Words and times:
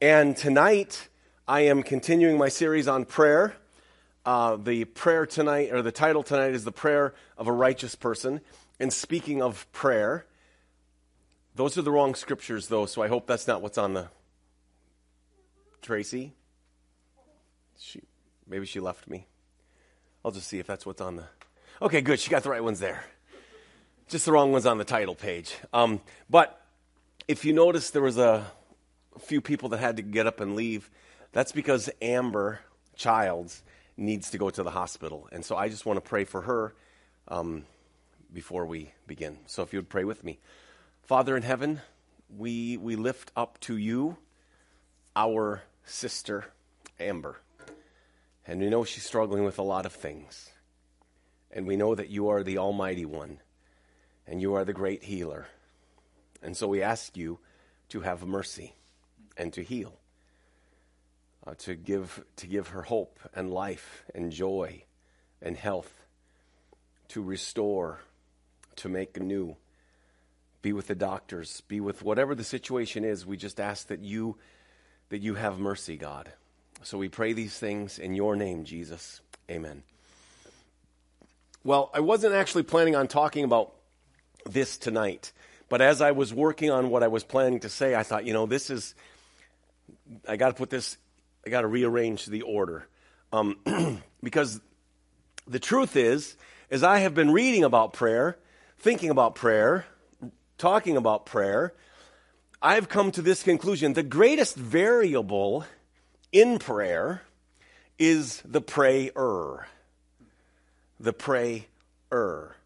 And 0.00 0.36
tonight, 0.36 1.08
I 1.48 1.62
am 1.62 1.82
continuing 1.82 2.36
my 2.36 2.50
series 2.50 2.86
on 2.86 3.06
prayer. 3.06 3.56
Uh, 4.26 4.56
the 4.56 4.84
prayer 4.84 5.24
tonight, 5.24 5.72
or 5.72 5.80
the 5.80 5.90
title 5.90 6.22
tonight, 6.22 6.52
is 6.52 6.64
The 6.64 6.72
Prayer 6.72 7.14
of 7.38 7.46
a 7.46 7.52
Righteous 7.52 7.94
Person. 7.94 8.42
And 8.78 8.92
speaking 8.92 9.40
of 9.40 9.66
prayer, 9.72 10.26
those 11.54 11.78
are 11.78 11.82
the 11.82 11.90
wrong 11.90 12.14
scriptures, 12.14 12.68
though, 12.68 12.84
so 12.84 13.00
I 13.00 13.08
hope 13.08 13.26
that's 13.26 13.46
not 13.46 13.62
what's 13.62 13.78
on 13.78 13.94
the. 13.94 14.08
Tracy? 15.80 16.34
She, 17.78 18.02
maybe 18.46 18.66
she 18.66 18.80
left 18.80 19.08
me. 19.08 19.26
I'll 20.22 20.30
just 20.30 20.48
see 20.48 20.58
if 20.58 20.66
that's 20.66 20.84
what's 20.84 21.00
on 21.00 21.16
the. 21.16 21.24
Okay, 21.80 22.02
good. 22.02 22.20
She 22.20 22.28
got 22.28 22.42
the 22.42 22.50
right 22.50 22.62
ones 22.62 22.80
there. 22.80 23.02
Just 24.08 24.26
the 24.26 24.32
wrong 24.32 24.52
ones 24.52 24.66
on 24.66 24.76
the 24.76 24.84
title 24.84 25.14
page. 25.14 25.56
Um, 25.72 26.02
but 26.28 26.60
if 27.28 27.46
you 27.46 27.54
notice, 27.54 27.92
there 27.92 28.02
was 28.02 28.18
a 28.18 28.44
few 29.18 29.40
people 29.40 29.68
that 29.70 29.78
had 29.78 29.96
to 29.96 30.02
get 30.02 30.26
up 30.26 30.40
and 30.40 30.56
leave. 30.56 30.90
That's 31.32 31.52
because 31.52 31.90
Amber 32.00 32.60
Childs 32.94 33.62
needs 33.96 34.30
to 34.30 34.38
go 34.38 34.50
to 34.50 34.62
the 34.62 34.70
hospital. 34.70 35.28
And 35.32 35.44
so 35.44 35.56
I 35.56 35.68
just 35.68 35.86
want 35.86 35.96
to 35.96 36.08
pray 36.08 36.24
for 36.24 36.42
her 36.42 36.74
um, 37.28 37.64
before 38.32 38.66
we 38.66 38.92
begin. 39.06 39.38
So 39.46 39.62
if 39.62 39.72
you 39.72 39.78
would 39.78 39.88
pray 39.88 40.04
with 40.04 40.24
me. 40.24 40.38
Father 41.02 41.36
in 41.36 41.42
heaven, 41.42 41.80
we, 42.36 42.76
we 42.76 42.96
lift 42.96 43.30
up 43.36 43.60
to 43.60 43.76
you 43.76 44.16
our 45.14 45.62
sister, 45.84 46.46
Amber. 46.98 47.40
And 48.46 48.60
we 48.60 48.68
know 48.68 48.84
she's 48.84 49.04
struggling 49.04 49.44
with 49.44 49.58
a 49.58 49.62
lot 49.62 49.86
of 49.86 49.92
things. 49.92 50.50
And 51.50 51.66
we 51.66 51.76
know 51.76 51.94
that 51.94 52.10
you 52.10 52.28
are 52.28 52.42
the 52.42 52.58
Almighty 52.58 53.06
One, 53.06 53.40
and 54.26 54.40
you 54.42 54.54
are 54.54 54.64
the 54.64 54.72
great 54.72 55.04
healer. 55.04 55.46
And 56.42 56.56
so 56.56 56.68
we 56.68 56.82
ask 56.82 57.16
you 57.16 57.38
to 57.88 58.00
have 58.00 58.26
mercy 58.26 58.74
and 59.36 59.52
to 59.52 59.62
heal, 59.62 59.98
uh, 61.46 61.54
to, 61.58 61.74
give, 61.74 62.24
to 62.36 62.46
give 62.46 62.68
her 62.68 62.82
hope 62.82 63.20
and 63.34 63.52
life 63.52 64.04
and 64.14 64.32
joy 64.32 64.84
and 65.42 65.56
health, 65.56 65.92
to 67.08 67.22
restore, 67.22 68.00
to 68.76 68.88
make 68.88 69.20
new. 69.20 69.56
Be 70.62 70.72
with 70.72 70.88
the 70.88 70.94
doctors, 70.94 71.62
be 71.68 71.80
with 71.80 72.02
whatever 72.02 72.34
the 72.34 72.44
situation 72.44 73.04
is. 73.04 73.24
We 73.24 73.36
just 73.36 73.60
ask 73.60 73.86
that 73.88 74.00
you 74.00 74.36
that 75.08 75.18
you 75.18 75.34
have 75.34 75.58
mercy, 75.58 75.96
God. 75.96 76.32
So 76.82 76.98
we 76.98 77.08
pray 77.08 77.32
these 77.32 77.56
things 77.58 77.98
in 77.98 78.14
your 78.14 78.36
name, 78.36 78.64
Jesus. 78.64 79.20
Amen. 79.50 79.82
Well, 81.64 81.90
I 81.94 82.00
wasn't 82.00 82.34
actually 82.34 82.64
planning 82.64 82.96
on 82.96 83.08
talking 83.08 83.44
about 83.44 83.72
this 84.44 84.78
tonight, 84.78 85.32
but 85.68 85.80
as 85.80 86.00
I 86.00 86.12
was 86.12 86.32
working 86.32 86.70
on 86.70 86.90
what 86.90 87.02
I 87.02 87.08
was 87.08 87.24
planning 87.24 87.60
to 87.60 87.68
say, 87.68 87.94
I 87.94 88.02
thought, 88.02 88.24
you 88.24 88.32
know, 88.32 88.46
this 88.46 88.70
is 88.70 88.94
I 90.28 90.36
got 90.36 90.48
to 90.48 90.54
put 90.54 90.70
this, 90.70 90.96
I 91.44 91.50
got 91.50 91.62
to 91.62 91.66
rearrange 91.66 92.26
the 92.26 92.42
order. 92.42 92.86
Um, 93.32 93.56
because 94.22 94.60
the 95.46 95.58
truth 95.58 95.96
is, 95.96 96.36
as 96.70 96.82
I 96.82 96.98
have 96.98 97.14
been 97.14 97.32
reading 97.32 97.64
about 97.64 97.92
prayer, 97.92 98.38
thinking 98.78 99.10
about 99.10 99.34
prayer, 99.34 99.86
talking 100.58 100.96
about 100.96 101.26
prayer, 101.26 101.72
I've 102.60 102.88
come 102.88 103.12
to 103.12 103.22
this 103.22 103.42
conclusion. 103.42 103.92
The 103.92 104.02
greatest 104.02 104.56
variable 104.56 105.64
in 106.32 106.58
prayer 106.58 107.22
is 107.98 108.42
the 108.44 108.60
prayer. 108.60 109.68
The 110.98 111.12
prayer. 111.12 112.56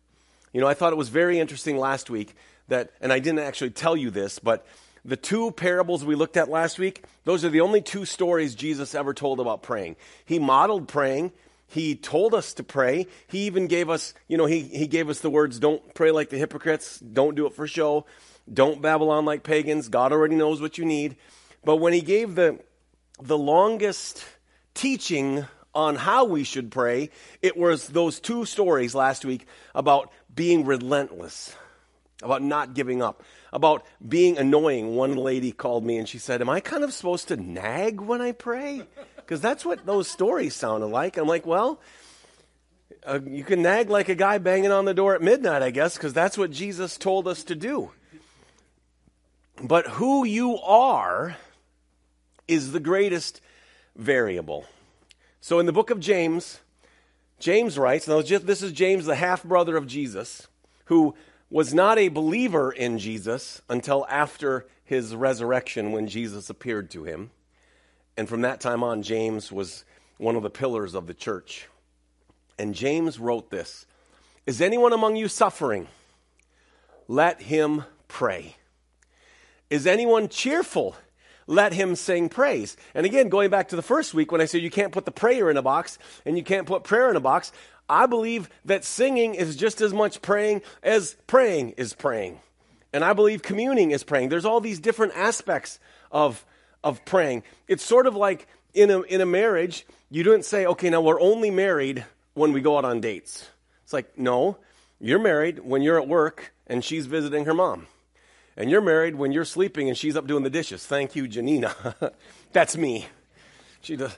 You 0.52 0.61
know, 0.61 0.66
I 0.66 0.74
thought 0.74 0.92
it 0.92 0.96
was 0.96 1.08
very 1.08 1.38
interesting 1.38 1.77
last 1.77 2.11
week 2.11 2.34
that, 2.68 2.91
and 3.00 3.12
I 3.12 3.18
didn't 3.18 3.41
actually 3.41 3.70
tell 3.70 3.96
you 3.96 4.11
this, 4.11 4.38
but 4.38 4.66
the 5.05 5.17
two 5.17 5.51
parables 5.53 6.05
we 6.05 6.15
looked 6.15 6.37
at 6.37 6.48
last 6.48 6.79
week, 6.79 7.05
those 7.24 7.45
are 7.45 7.48
the 7.48 7.61
only 7.63 7.80
two 7.80 8.05
stories 8.05 8.55
Jesus 8.55 8.95
ever 8.95 9.14
told 9.14 9.41
about 9.41 9.63
praying. 9.63 9.97
He 10.24 10.39
modeled 10.39 10.89
praying. 10.89 11.33
He 11.67 11.95
told 11.95 12.35
us 12.35 12.55
to 12.55 12.64
pray. 12.64 13.07
He 13.29 13.47
even 13.47 13.67
gave 13.67 13.89
us, 13.89 14.13
you 14.29 14.36
know, 14.36 14.47
he, 14.47 14.61
he 14.61 14.86
gave 14.86 15.08
us 15.08 15.20
the 15.20 15.30
words, 15.30 15.58
don't 15.58 15.95
pray 15.95 16.11
like 16.11 16.29
the 16.29 16.39
hypocrites. 16.39 16.98
Don't 16.98 17.35
do 17.35 17.47
it 17.47 17.55
for 17.55 17.67
show. 17.67 18.07
Don't 18.52 18.83
babble 18.83 19.11
on 19.11 19.24
like 19.24 19.42
pagans. 19.42 19.89
God 19.89 20.13
already 20.13 20.35
knows 20.35 20.61
what 20.61 20.79
you 20.79 20.85
need. 20.85 21.17
But 21.64 21.77
when 21.77 21.92
he 21.92 22.01
gave 22.01 22.35
the, 22.35 22.58
the 23.23 23.39
longest 23.39 24.24
teaching 24.74 25.47
on 25.74 25.95
how 25.95 26.24
we 26.24 26.42
should 26.42 26.70
pray, 26.70 27.11
it 27.41 27.57
was 27.57 27.86
those 27.89 28.19
two 28.19 28.45
stories 28.45 28.95
last 28.95 29.24
week 29.24 29.47
about 29.74 30.11
being 30.35 30.64
relentless, 30.64 31.55
about 32.23 32.42
not 32.42 32.74
giving 32.74 33.01
up 33.03 33.23
about 33.52 33.84
being 34.06 34.38
annoying. 34.38 34.94
One 34.94 35.16
lady 35.16 35.52
called 35.52 35.84
me 35.84 35.98
and 35.98 36.08
she 36.08 36.18
said, 36.18 36.40
Am 36.40 36.48
I 36.48 36.61
kind 36.61 36.84
of 36.84 36.92
supposed 36.92 37.28
to 37.28 37.36
nag 37.36 38.00
when 38.00 38.20
I 38.20 38.33
pray? 38.33 38.83
Because 39.16 39.40
that's 39.40 39.64
what 39.64 39.86
those 39.86 40.08
stories 40.08 40.55
sounded 40.55 40.86
like. 40.86 41.16
I'm 41.16 41.27
like, 41.27 41.46
Well, 41.46 41.80
uh, 43.05 43.20
you 43.27 43.44
can 43.44 43.62
nag 43.62 43.90
like 43.90 44.08
a 44.08 44.14
guy 44.14 44.38
banging 44.38 44.72
on 44.72 44.84
the 44.84 44.94
door 44.94 45.14
at 45.14 45.22
midnight, 45.22 45.62
I 45.62 45.70
guess, 45.70 45.94
because 45.96 46.12
that's 46.12 46.36
what 46.36 46.50
Jesus 46.50 46.96
told 46.96 47.27
us 47.27 47.44
to 47.44 47.55
do. 47.55 47.90
But 49.62 49.86
who 49.86 50.24
you 50.24 50.58
are 50.58 51.36
is 52.48 52.72
the 52.72 52.80
greatest 52.80 53.40
variable. 53.96 54.67
So 55.40 55.58
in 55.58 55.67
the 55.67 55.72
book 55.72 55.90
of 55.90 56.00
James, 56.00 56.61
James 57.38 57.78
writes, 57.78 58.06
now 58.06 58.20
this 58.20 58.62
is 58.62 58.72
James, 58.72 59.06
the 59.06 59.14
half 59.14 59.42
brother 59.42 59.77
of 59.77 59.86
Jesus, 59.86 60.46
who 60.86 61.14
was 61.50 61.74
not 61.74 61.98
a 61.98 62.08
believer 62.08 62.70
in 62.70 62.98
Jesus 62.98 63.61
until 63.68 64.06
after 64.08 64.66
his 64.84 65.14
resurrection 65.14 65.92
when 65.92 66.06
Jesus 66.06 66.48
appeared 66.48 66.90
to 66.92 67.05
him. 67.05 67.30
And 68.16 68.28
from 68.28 68.42
that 68.42 68.61
time 68.61 68.83
on, 68.83 69.02
James 69.02 69.50
was 69.50 69.84
one 70.18 70.36
of 70.36 70.42
the 70.42 70.50
pillars 70.50 70.94
of 70.94 71.06
the 71.06 71.14
church. 71.14 71.68
And 72.58 72.74
James 72.74 73.18
wrote 73.18 73.50
this 73.50 73.86
Is 74.46 74.61
anyone 74.61 74.92
among 74.92 75.16
you 75.16 75.28
suffering? 75.28 75.88
Let 77.08 77.42
him 77.42 77.84
pray. 78.06 78.56
Is 79.68 79.86
anyone 79.86 80.28
cheerful? 80.28 80.96
Let 81.46 81.72
him 81.72 81.96
sing 81.96 82.28
praise. 82.28 82.77
And 82.94 83.05
again, 83.05 83.28
going 83.28 83.50
back 83.50 83.68
to 83.68 83.77
the 83.77 83.82
first 83.82 84.14
week 84.14 84.30
when 84.30 84.40
I 84.40 84.44
said 84.44 84.62
you 84.62 84.70
can't 84.70 84.92
put 84.92 85.05
the 85.05 85.11
prayer 85.11 85.50
in 85.50 85.56
a 85.56 85.62
box 85.62 85.98
and 86.24 86.36
you 86.36 86.44
can't 86.44 86.67
put 86.67 86.84
prayer 86.84 87.11
in 87.11 87.17
a 87.17 87.20
box, 87.20 87.50
I 87.90 88.06
believe 88.06 88.48
that 88.64 88.84
singing 88.84 89.34
is 89.34 89.56
just 89.56 89.80
as 89.80 89.92
much 89.92 90.23
praying 90.23 90.62
as 90.83 91.17
praying 91.27 91.70
is 91.70 91.92
praying. 91.92 92.39
And 92.92 93.05
I 93.05 93.12
believe 93.12 93.42
communing 93.42 93.90
is 93.90 94.05
praying. 94.05 94.28
There's 94.28 94.45
all 94.45 94.61
these 94.61 94.78
different 94.78 95.14
aspects 95.17 95.80
of, 96.12 96.45
of 96.84 97.05
praying. 97.05 97.42
It's 97.67 97.84
sort 97.84 98.06
of 98.06 98.14
like 98.14 98.46
in 98.74 98.90
a, 98.90 99.00
in 99.02 99.20
a 99.20 99.27
marriage, 99.27 99.86
you 100.08 100.23
don't 100.23 100.45
say, 100.45 100.67
okay, 100.67 100.89
now 100.89 101.00
we're 101.00 101.20
only 101.20 101.50
married 101.50 102.05
when 102.34 102.52
we 102.52 102.61
go 102.61 102.79
out 102.79 102.84
on 102.84 103.00
dates. 103.00 103.48
It's 103.83 103.92
like, 103.92 104.17
no, 104.17 104.58
you're 105.00 105.18
married 105.18 105.58
when 105.58 105.83
you're 105.83 106.00
at 106.00 106.06
work 106.06 106.52
and 106.68 106.84
she's 106.84 107.06
visiting 107.06 107.45
her 107.46 107.55
mom. 107.55 107.89
And 108.56 108.70
you're 108.70 108.80
married 108.80 109.17
when 109.17 109.33
you're 109.33 109.45
sleeping 109.45 109.89
and 109.89 109.98
she's 109.98 110.17
up 110.17 110.29
doing 110.29 110.45
the 110.45 110.50
dishes. 110.50 110.86
Thank 110.86 111.17
you, 111.17 111.27
Janina. 111.27 111.74
That's 112.52 112.77
me. 112.77 113.06
She 113.80 113.96
does. 113.96 114.17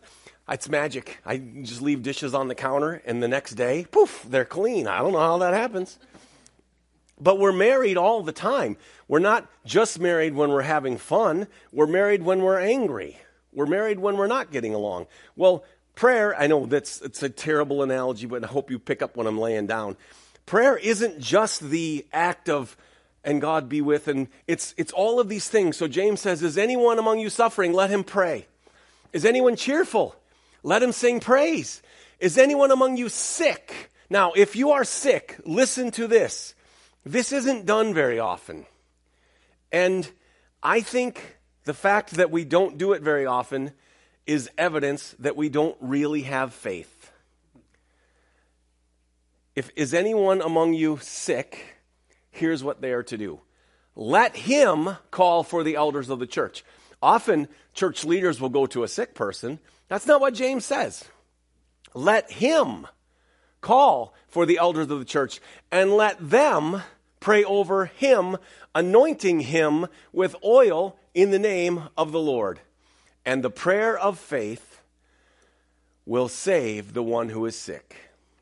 It's 0.48 0.68
magic. 0.68 1.18
I 1.24 1.38
just 1.38 1.80
leave 1.80 2.02
dishes 2.02 2.34
on 2.34 2.48
the 2.48 2.54
counter, 2.54 3.00
and 3.06 3.22
the 3.22 3.28
next 3.28 3.52
day, 3.52 3.86
poof, 3.90 4.26
they're 4.28 4.44
clean. 4.44 4.86
I 4.86 4.98
don't 4.98 5.12
know 5.12 5.20
how 5.20 5.38
that 5.38 5.54
happens. 5.54 5.98
But 7.20 7.38
we're 7.38 7.52
married 7.52 7.96
all 7.96 8.22
the 8.22 8.32
time. 8.32 8.76
We're 9.06 9.20
not 9.20 9.48
just 9.64 10.00
married 10.00 10.34
when 10.34 10.50
we're 10.50 10.62
having 10.62 10.98
fun, 10.98 11.46
we're 11.70 11.86
married 11.86 12.22
when 12.22 12.42
we're 12.42 12.58
angry. 12.58 13.18
We're 13.52 13.66
married 13.66 14.00
when 14.00 14.16
we're 14.16 14.26
not 14.26 14.50
getting 14.50 14.74
along. 14.74 15.06
Well, 15.36 15.64
prayer, 15.94 16.34
I 16.36 16.46
know 16.46 16.66
that's 16.66 17.00
it's 17.02 17.22
a 17.22 17.28
terrible 17.28 17.82
analogy, 17.82 18.26
but 18.26 18.42
I 18.42 18.46
hope 18.46 18.70
you 18.70 18.78
pick 18.78 19.02
up 19.02 19.16
when 19.16 19.26
I'm 19.26 19.38
laying 19.38 19.66
down. 19.66 19.96
Prayer 20.46 20.76
isn't 20.76 21.20
just 21.20 21.60
the 21.60 22.06
act 22.12 22.48
of 22.48 22.76
and 23.24 23.40
God 23.40 23.68
be 23.68 23.80
with 23.80 24.08
and 24.08 24.26
it's 24.48 24.74
it's 24.76 24.90
all 24.90 25.20
of 25.20 25.28
these 25.28 25.48
things. 25.48 25.76
So 25.76 25.86
James 25.86 26.20
says, 26.20 26.42
"Is 26.42 26.56
anyone 26.58 26.98
among 26.98 27.20
you 27.20 27.28
suffering? 27.30 27.72
Let 27.72 27.90
him 27.90 28.04
pray. 28.04 28.46
Is 29.12 29.24
anyone 29.24 29.54
cheerful? 29.54 30.16
Let 30.62 30.82
him 30.82 30.92
sing 30.92 31.20
praise. 31.20 31.82
Is 32.20 32.38
anyone 32.38 32.70
among 32.70 32.96
you 32.96 33.08
sick? 33.08 33.90
Now, 34.08 34.32
if 34.36 34.54
you 34.54 34.72
are 34.72 34.84
sick, 34.84 35.40
listen 35.44 35.90
to 35.92 36.06
this. 36.06 36.54
This 37.04 37.32
isn't 37.32 37.66
done 37.66 37.94
very 37.94 38.18
often. 38.18 38.66
And 39.72 40.08
I 40.62 40.80
think 40.80 41.38
the 41.64 41.74
fact 41.74 42.12
that 42.12 42.30
we 42.30 42.44
don't 42.44 42.78
do 42.78 42.92
it 42.92 43.02
very 43.02 43.26
often 43.26 43.72
is 44.26 44.50
evidence 44.56 45.16
that 45.18 45.36
we 45.36 45.48
don't 45.48 45.76
really 45.80 46.22
have 46.22 46.54
faith. 46.54 47.10
If 49.56 49.70
is 49.76 49.92
anyone 49.92 50.40
among 50.40 50.74
you 50.74 50.98
sick, 51.02 51.76
here's 52.30 52.62
what 52.62 52.80
they 52.80 52.92
are 52.92 53.02
to 53.04 53.18
do. 53.18 53.40
Let 53.94 54.36
him 54.36 54.96
call 55.10 55.42
for 55.42 55.64
the 55.64 55.76
elders 55.76 56.08
of 56.08 56.18
the 56.18 56.26
church. 56.26 56.64
Often 57.02 57.48
church 57.74 58.04
leaders 58.04 58.40
will 58.40 58.48
go 58.48 58.66
to 58.66 58.84
a 58.84 58.88
sick 58.88 59.14
person 59.14 59.58
that's 59.92 60.06
not 60.06 60.22
what 60.22 60.32
James 60.32 60.64
says. 60.64 61.04
Let 61.92 62.30
him 62.30 62.86
call 63.60 64.14
for 64.26 64.46
the 64.46 64.56
elders 64.56 64.90
of 64.90 64.98
the 64.98 65.04
church 65.04 65.38
and 65.70 65.92
let 65.92 66.16
them 66.30 66.80
pray 67.20 67.44
over 67.44 67.84
him, 67.84 68.38
anointing 68.74 69.40
him 69.40 69.86
with 70.10 70.34
oil 70.42 70.96
in 71.12 71.30
the 71.30 71.38
name 71.38 71.90
of 71.94 72.10
the 72.10 72.18
Lord. 72.18 72.60
And 73.26 73.44
the 73.44 73.50
prayer 73.50 73.98
of 73.98 74.18
faith 74.18 74.80
will 76.06 76.28
save 76.28 76.94
the 76.94 77.02
one 77.02 77.28
who 77.28 77.44
is 77.44 77.54
sick, 77.54 77.94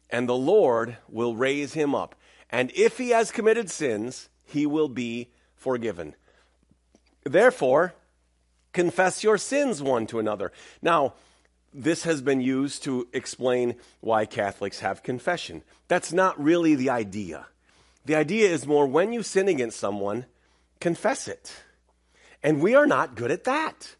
and 0.08 0.29
the 0.29 0.37
Lord 0.37 0.99
will 1.08 1.35
raise 1.35 1.73
him 1.73 1.96
up. 1.96 2.14
And 2.49 2.70
if 2.76 2.96
he 2.96 3.11
has 3.11 3.32
committed 3.32 3.69
sins, 3.69 4.29
he 4.44 4.67
will 4.67 4.88
be 4.88 5.32
forgiven. 5.56 6.14
Therefore, 7.25 7.93
confess 8.73 9.25
your 9.25 9.37
sins 9.37 9.82
one 9.82 10.06
to 10.06 10.20
another. 10.20 10.53
Now, 10.81 11.14
this 11.72 12.05
has 12.05 12.22
been 12.22 12.40
used 12.40 12.84
to 12.84 13.08
explain 13.12 13.76
why 14.00 14.26
Catholics 14.26 14.81
have 14.81 15.02
confession. 15.02 15.62
That's 15.88 16.12
not 16.12 16.43
really 16.43 16.75
the 16.75 16.90
idea. 16.90 17.46
The 18.05 18.17
idea 18.17 18.49
is 18.49 18.67
more 18.67 18.87
when 18.87 19.12
you 19.12 19.22
sin 19.22 19.49
against 19.49 19.78
someone, 19.78 20.26
confess 20.81 21.28
it. 21.28 21.62
And 22.43 22.61
we 22.61 22.75
are 22.75 22.87
not 22.87 23.14
good 23.14 23.31
at 23.31 23.44
that 23.44 23.94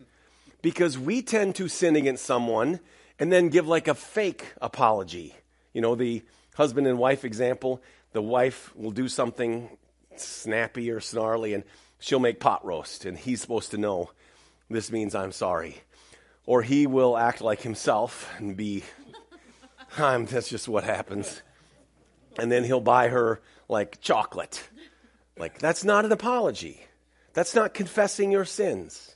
because 0.63 0.99
we 0.99 1.23
tend 1.23 1.55
to 1.57 1.69
sin 1.69 1.97
against 1.97 2.25
someone 2.25 2.81
and 3.19 3.31
then 3.31 3.51
give 3.51 3.69
like 3.69 3.87
a 3.87 3.95
fake 3.95 4.47
apology. 4.61 5.35
You 5.73 5.83
know, 5.83 5.95
the 5.95 6.23
husband 6.55 6.87
and 6.87 6.99
wife 6.99 7.25
example 7.25 7.83
the 8.13 8.23
wife 8.23 8.75
will 8.75 8.91
do 8.91 9.09
something 9.09 9.69
snappy 10.17 10.91
or 10.91 11.01
snarly 11.01 11.55
and 11.55 11.65
she'll 11.99 12.19
make 12.19 12.41
pot 12.41 12.65
roast 12.65 13.05
and 13.05 13.17
he's 13.17 13.41
supposed 13.41 13.71
to 13.71 13.79
know 13.79 14.11
this 14.69 14.91
means 14.91 15.15
I'm 15.15 15.33
sorry. 15.33 15.79
Or 16.47 16.63
he 16.63 16.87
will 16.87 17.17
act 17.17 17.41
like 17.41 17.61
himself 17.63 18.31
and 18.39 18.57
be, 18.57 18.83
I'm, 19.99 20.27
that's 20.27 20.49
just 20.49 20.69
what 20.69 20.85
happens. 20.85 21.43
And 22.39 22.51
then 22.51 22.65
he'll 22.65 22.81
buy 22.81 23.09
her 23.09 23.41
like 23.69 24.01
chocolate. 24.01 24.69
Like, 25.37 25.59
that's 25.59 25.85
not 25.85 26.05
an 26.05 26.13
apology. 26.13 26.85
That's 27.33 27.55
not 27.55 27.73
confessing 27.73 28.31
your 28.31 28.45
sins. 28.45 29.15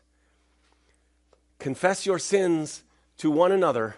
Confess 1.59 2.07
your 2.07 2.19
sins 2.19 2.83
to 3.19 3.31
one 3.31 3.53
another 3.53 3.97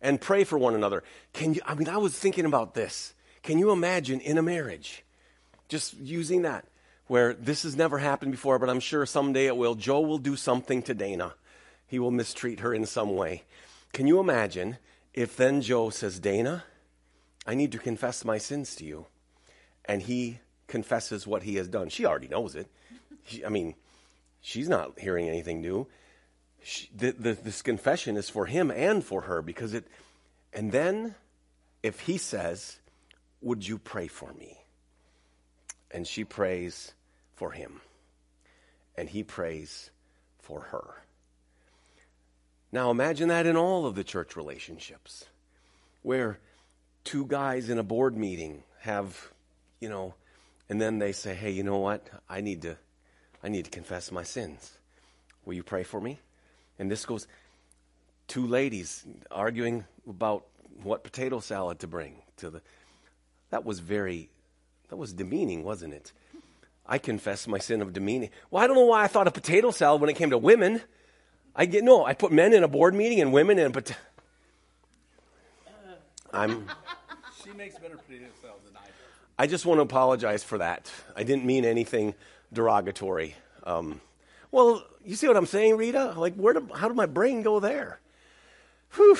and 0.00 0.20
pray 0.20 0.44
for 0.44 0.58
one 0.58 0.74
another. 0.74 1.02
Can 1.32 1.54
you, 1.54 1.60
I 1.64 1.74
mean, 1.74 1.88
I 1.88 1.96
was 1.96 2.18
thinking 2.18 2.44
about 2.44 2.74
this. 2.74 3.14
Can 3.42 3.58
you 3.58 3.70
imagine 3.70 4.20
in 4.20 4.38
a 4.38 4.42
marriage, 4.42 5.04
just 5.68 5.94
using 5.94 6.42
that, 6.42 6.64
where 7.06 7.34
this 7.34 7.62
has 7.62 7.76
never 7.76 7.98
happened 7.98 8.32
before, 8.32 8.58
but 8.58 8.70
I'm 8.70 8.80
sure 8.80 9.04
someday 9.06 9.46
it 9.46 9.56
will. 9.56 9.74
Joe 9.74 10.00
will 10.00 10.18
do 10.18 10.36
something 10.36 10.82
to 10.82 10.94
Dana, 10.94 11.34
he 11.92 11.98
will 11.98 12.10
mistreat 12.10 12.60
her 12.60 12.72
in 12.72 12.86
some 12.86 13.14
way. 13.16 13.42
Can 13.92 14.06
you 14.06 14.18
imagine 14.18 14.78
if 15.12 15.36
then 15.36 15.60
Joe 15.60 15.90
says, 15.90 16.18
Dana, 16.18 16.64
I 17.46 17.54
need 17.54 17.72
to 17.72 17.78
confess 17.78 18.24
my 18.24 18.38
sins 18.38 18.74
to 18.76 18.84
you? 18.86 19.04
And 19.84 20.00
he 20.00 20.38
confesses 20.68 21.26
what 21.26 21.42
he 21.42 21.56
has 21.56 21.68
done. 21.68 21.90
She 21.90 22.06
already 22.06 22.28
knows 22.28 22.56
it. 22.56 22.66
She, 23.26 23.44
I 23.44 23.50
mean, 23.50 23.74
she's 24.40 24.70
not 24.70 24.98
hearing 24.98 25.28
anything 25.28 25.60
new. 25.60 25.86
She, 26.62 26.88
the, 26.96 27.10
the, 27.12 27.32
this 27.34 27.60
confession 27.60 28.16
is 28.16 28.30
for 28.30 28.46
him 28.46 28.70
and 28.70 29.04
for 29.04 29.20
her 29.20 29.42
because 29.42 29.74
it. 29.74 29.86
And 30.54 30.72
then, 30.72 31.14
if 31.82 32.00
he 32.00 32.16
says, 32.16 32.78
would 33.42 33.68
you 33.68 33.76
pray 33.76 34.06
for 34.06 34.32
me? 34.32 34.56
And 35.90 36.06
she 36.06 36.24
prays 36.24 36.94
for 37.34 37.50
him. 37.50 37.82
And 38.96 39.10
he 39.10 39.22
prays 39.22 39.90
for 40.38 40.62
her. 40.62 41.01
Now 42.72 42.90
imagine 42.90 43.28
that 43.28 43.46
in 43.46 43.56
all 43.56 43.86
of 43.86 43.94
the 43.94 44.02
church 44.02 44.34
relationships 44.34 45.26
where 46.02 46.38
two 47.04 47.26
guys 47.26 47.68
in 47.68 47.78
a 47.78 47.82
board 47.82 48.16
meeting 48.16 48.64
have, 48.80 49.30
you 49.78 49.88
know, 49.88 50.14
and 50.68 50.80
then 50.80 50.98
they 50.98 51.12
say, 51.12 51.34
"Hey, 51.34 51.50
you 51.50 51.62
know 51.62 51.78
what? 51.78 52.08
I 52.28 52.40
need 52.40 52.62
to 52.62 52.78
I 53.44 53.48
need 53.48 53.66
to 53.66 53.70
confess 53.70 54.10
my 54.10 54.22
sins. 54.22 54.72
Will 55.44 55.54
you 55.54 55.62
pray 55.62 55.82
for 55.82 56.00
me?" 56.00 56.18
And 56.78 56.90
this 56.90 57.04
goes 57.04 57.28
two 58.26 58.46
ladies 58.46 59.04
arguing 59.30 59.84
about 60.08 60.46
what 60.82 61.04
potato 61.04 61.40
salad 61.40 61.78
to 61.80 61.86
bring 61.86 62.22
to 62.38 62.50
the 62.50 62.62
that 63.52 63.66
was 63.66 63.80
very, 63.80 64.30
that 64.88 64.96
was 64.96 65.12
demeaning, 65.12 65.62
wasn't 65.62 65.92
it? 65.92 66.12
I 66.86 66.96
confess 66.96 67.46
my 67.46 67.58
sin 67.58 67.82
of 67.82 67.92
demeaning. 67.92 68.30
Well, 68.50 68.64
I 68.64 68.66
don't 68.66 68.76
know 68.76 68.86
why 68.86 69.04
I 69.04 69.08
thought 69.08 69.26
of 69.26 69.34
potato 69.34 69.70
salad 69.70 70.00
when 70.00 70.08
it 70.08 70.16
came 70.16 70.30
to 70.30 70.38
women. 70.38 70.80
I 71.54 71.66
get 71.66 71.84
no. 71.84 72.04
I 72.04 72.14
put 72.14 72.32
men 72.32 72.52
in 72.52 72.62
a 72.62 72.68
board 72.68 72.94
meeting 72.94 73.20
and 73.20 73.32
women 73.32 73.58
in 73.58 73.66
a 73.66 73.70
potato. 73.70 73.98
I'm. 76.32 76.66
She 77.44 77.52
makes 77.52 77.76
better 77.78 77.96
potato 77.96 78.26
salad 78.40 78.60
than 78.64 78.76
I 78.76 78.86
do. 78.86 78.92
I 79.38 79.46
just 79.46 79.66
want 79.66 79.78
to 79.78 79.82
apologize 79.82 80.42
for 80.42 80.58
that. 80.58 80.90
I 81.14 81.24
didn't 81.24 81.44
mean 81.44 81.64
anything 81.64 82.14
derogatory. 82.52 83.34
Um, 83.64 84.00
well, 84.50 84.84
you 85.04 85.16
see 85.16 85.26
what 85.28 85.36
I'm 85.36 85.46
saying, 85.46 85.76
Rita? 85.76 86.14
Like, 86.16 86.34
where? 86.36 86.54
Do, 86.54 86.68
how 86.74 86.88
did 86.88 86.96
my 86.96 87.06
brain 87.06 87.42
go 87.42 87.60
there? 87.60 88.00
Whew. 88.94 89.18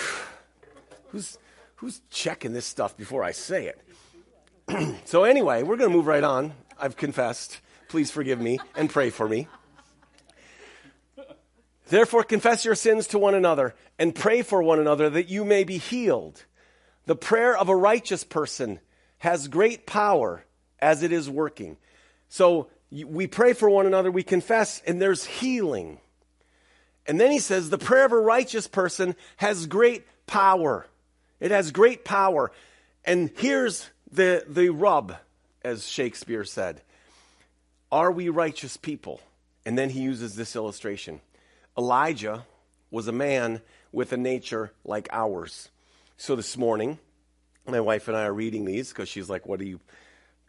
Who's 1.08 1.38
who's 1.76 2.00
checking 2.10 2.52
this 2.52 2.64
stuff 2.64 2.96
before 2.96 3.24
I 3.24 3.32
say 3.32 3.66
it? 3.66 4.96
so, 5.04 5.24
anyway, 5.24 5.62
we're 5.62 5.76
going 5.76 5.90
to 5.90 5.96
move 5.96 6.06
right 6.06 6.24
on. 6.24 6.54
I've 6.78 6.96
confessed. 6.96 7.60
Please 7.88 8.10
forgive 8.10 8.40
me 8.40 8.58
and 8.74 8.88
pray 8.88 9.10
for 9.10 9.28
me. 9.28 9.48
Therefore, 11.88 12.24
confess 12.24 12.64
your 12.64 12.74
sins 12.74 13.06
to 13.08 13.18
one 13.18 13.34
another 13.34 13.74
and 13.98 14.14
pray 14.14 14.42
for 14.42 14.62
one 14.62 14.78
another 14.78 15.10
that 15.10 15.28
you 15.28 15.44
may 15.44 15.64
be 15.64 15.78
healed. 15.78 16.44
The 17.06 17.16
prayer 17.16 17.56
of 17.56 17.68
a 17.68 17.76
righteous 17.76 18.24
person 18.24 18.80
has 19.18 19.48
great 19.48 19.86
power 19.86 20.44
as 20.80 21.02
it 21.02 21.12
is 21.12 21.28
working. 21.28 21.76
So, 22.28 22.68
we 22.90 23.26
pray 23.26 23.54
for 23.54 23.70
one 23.70 23.86
another, 23.86 24.10
we 24.10 24.22
confess, 24.22 24.82
and 24.86 25.00
there's 25.00 25.24
healing. 25.24 25.98
And 27.06 27.18
then 27.18 27.30
he 27.30 27.38
says, 27.38 27.70
the 27.70 27.78
prayer 27.78 28.04
of 28.04 28.12
a 28.12 28.20
righteous 28.20 28.66
person 28.66 29.16
has 29.38 29.66
great 29.66 30.06
power. 30.26 30.86
It 31.40 31.50
has 31.50 31.72
great 31.72 32.04
power. 32.04 32.52
And 33.04 33.30
here's 33.36 33.88
the, 34.10 34.44
the 34.46 34.68
rub, 34.68 35.16
as 35.62 35.88
Shakespeare 35.88 36.44
said. 36.44 36.82
Are 37.90 38.12
we 38.12 38.28
righteous 38.28 38.76
people? 38.76 39.20
And 39.64 39.76
then 39.76 39.90
he 39.90 40.00
uses 40.00 40.36
this 40.36 40.54
illustration. 40.54 41.20
Elijah 41.76 42.46
was 42.90 43.08
a 43.08 43.12
man 43.12 43.60
with 43.92 44.12
a 44.12 44.16
nature 44.16 44.72
like 44.84 45.08
ours. 45.12 45.70
So 46.16 46.36
this 46.36 46.56
morning, 46.56 46.98
my 47.66 47.80
wife 47.80 48.08
and 48.08 48.16
I 48.16 48.24
are 48.24 48.32
reading 48.32 48.64
these 48.64 48.90
because 48.90 49.08
she's 49.08 49.30
like, 49.30 49.46
What 49.46 49.60
are 49.60 49.64
you 49.64 49.80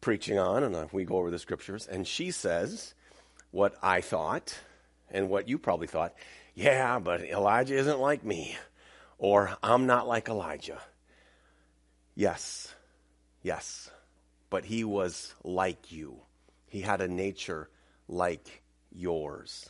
preaching 0.02 0.40
on? 0.40 0.64
And 0.64 0.76
uh, 0.76 0.88
we 0.92 1.06
go 1.06 1.18
over 1.18 1.32
the 1.32 1.40
scriptures. 1.40 1.88
And 1.88 2.08
she 2.08 2.32
says, 2.32 2.94
What 3.52 3.76
I 3.82 4.02
thought 4.02 4.58
and 5.12 5.30
what 5.30 5.48
you 5.48 5.58
probably 5.58 5.88
thought. 5.88 6.14
Yeah, 6.56 7.00
but 7.00 7.22
Elijah 7.22 7.76
isn't 7.76 8.00
like 8.00 8.24
me. 8.24 8.58
Or 9.18 9.58
I'm 9.64 9.86
not 9.86 10.08
like 10.08 10.28
Elijah. 10.28 10.80
Yes, 12.16 12.74
Yes, 13.44 13.92
but 14.50 14.64
he 14.64 14.86
was 14.86 15.36
like 15.44 15.92
you. 15.92 16.22
He 16.68 16.80
had 16.80 17.02
a 17.02 17.10
nature 17.10 17.70
like 18.08 18.64
yours. 18.90 19.70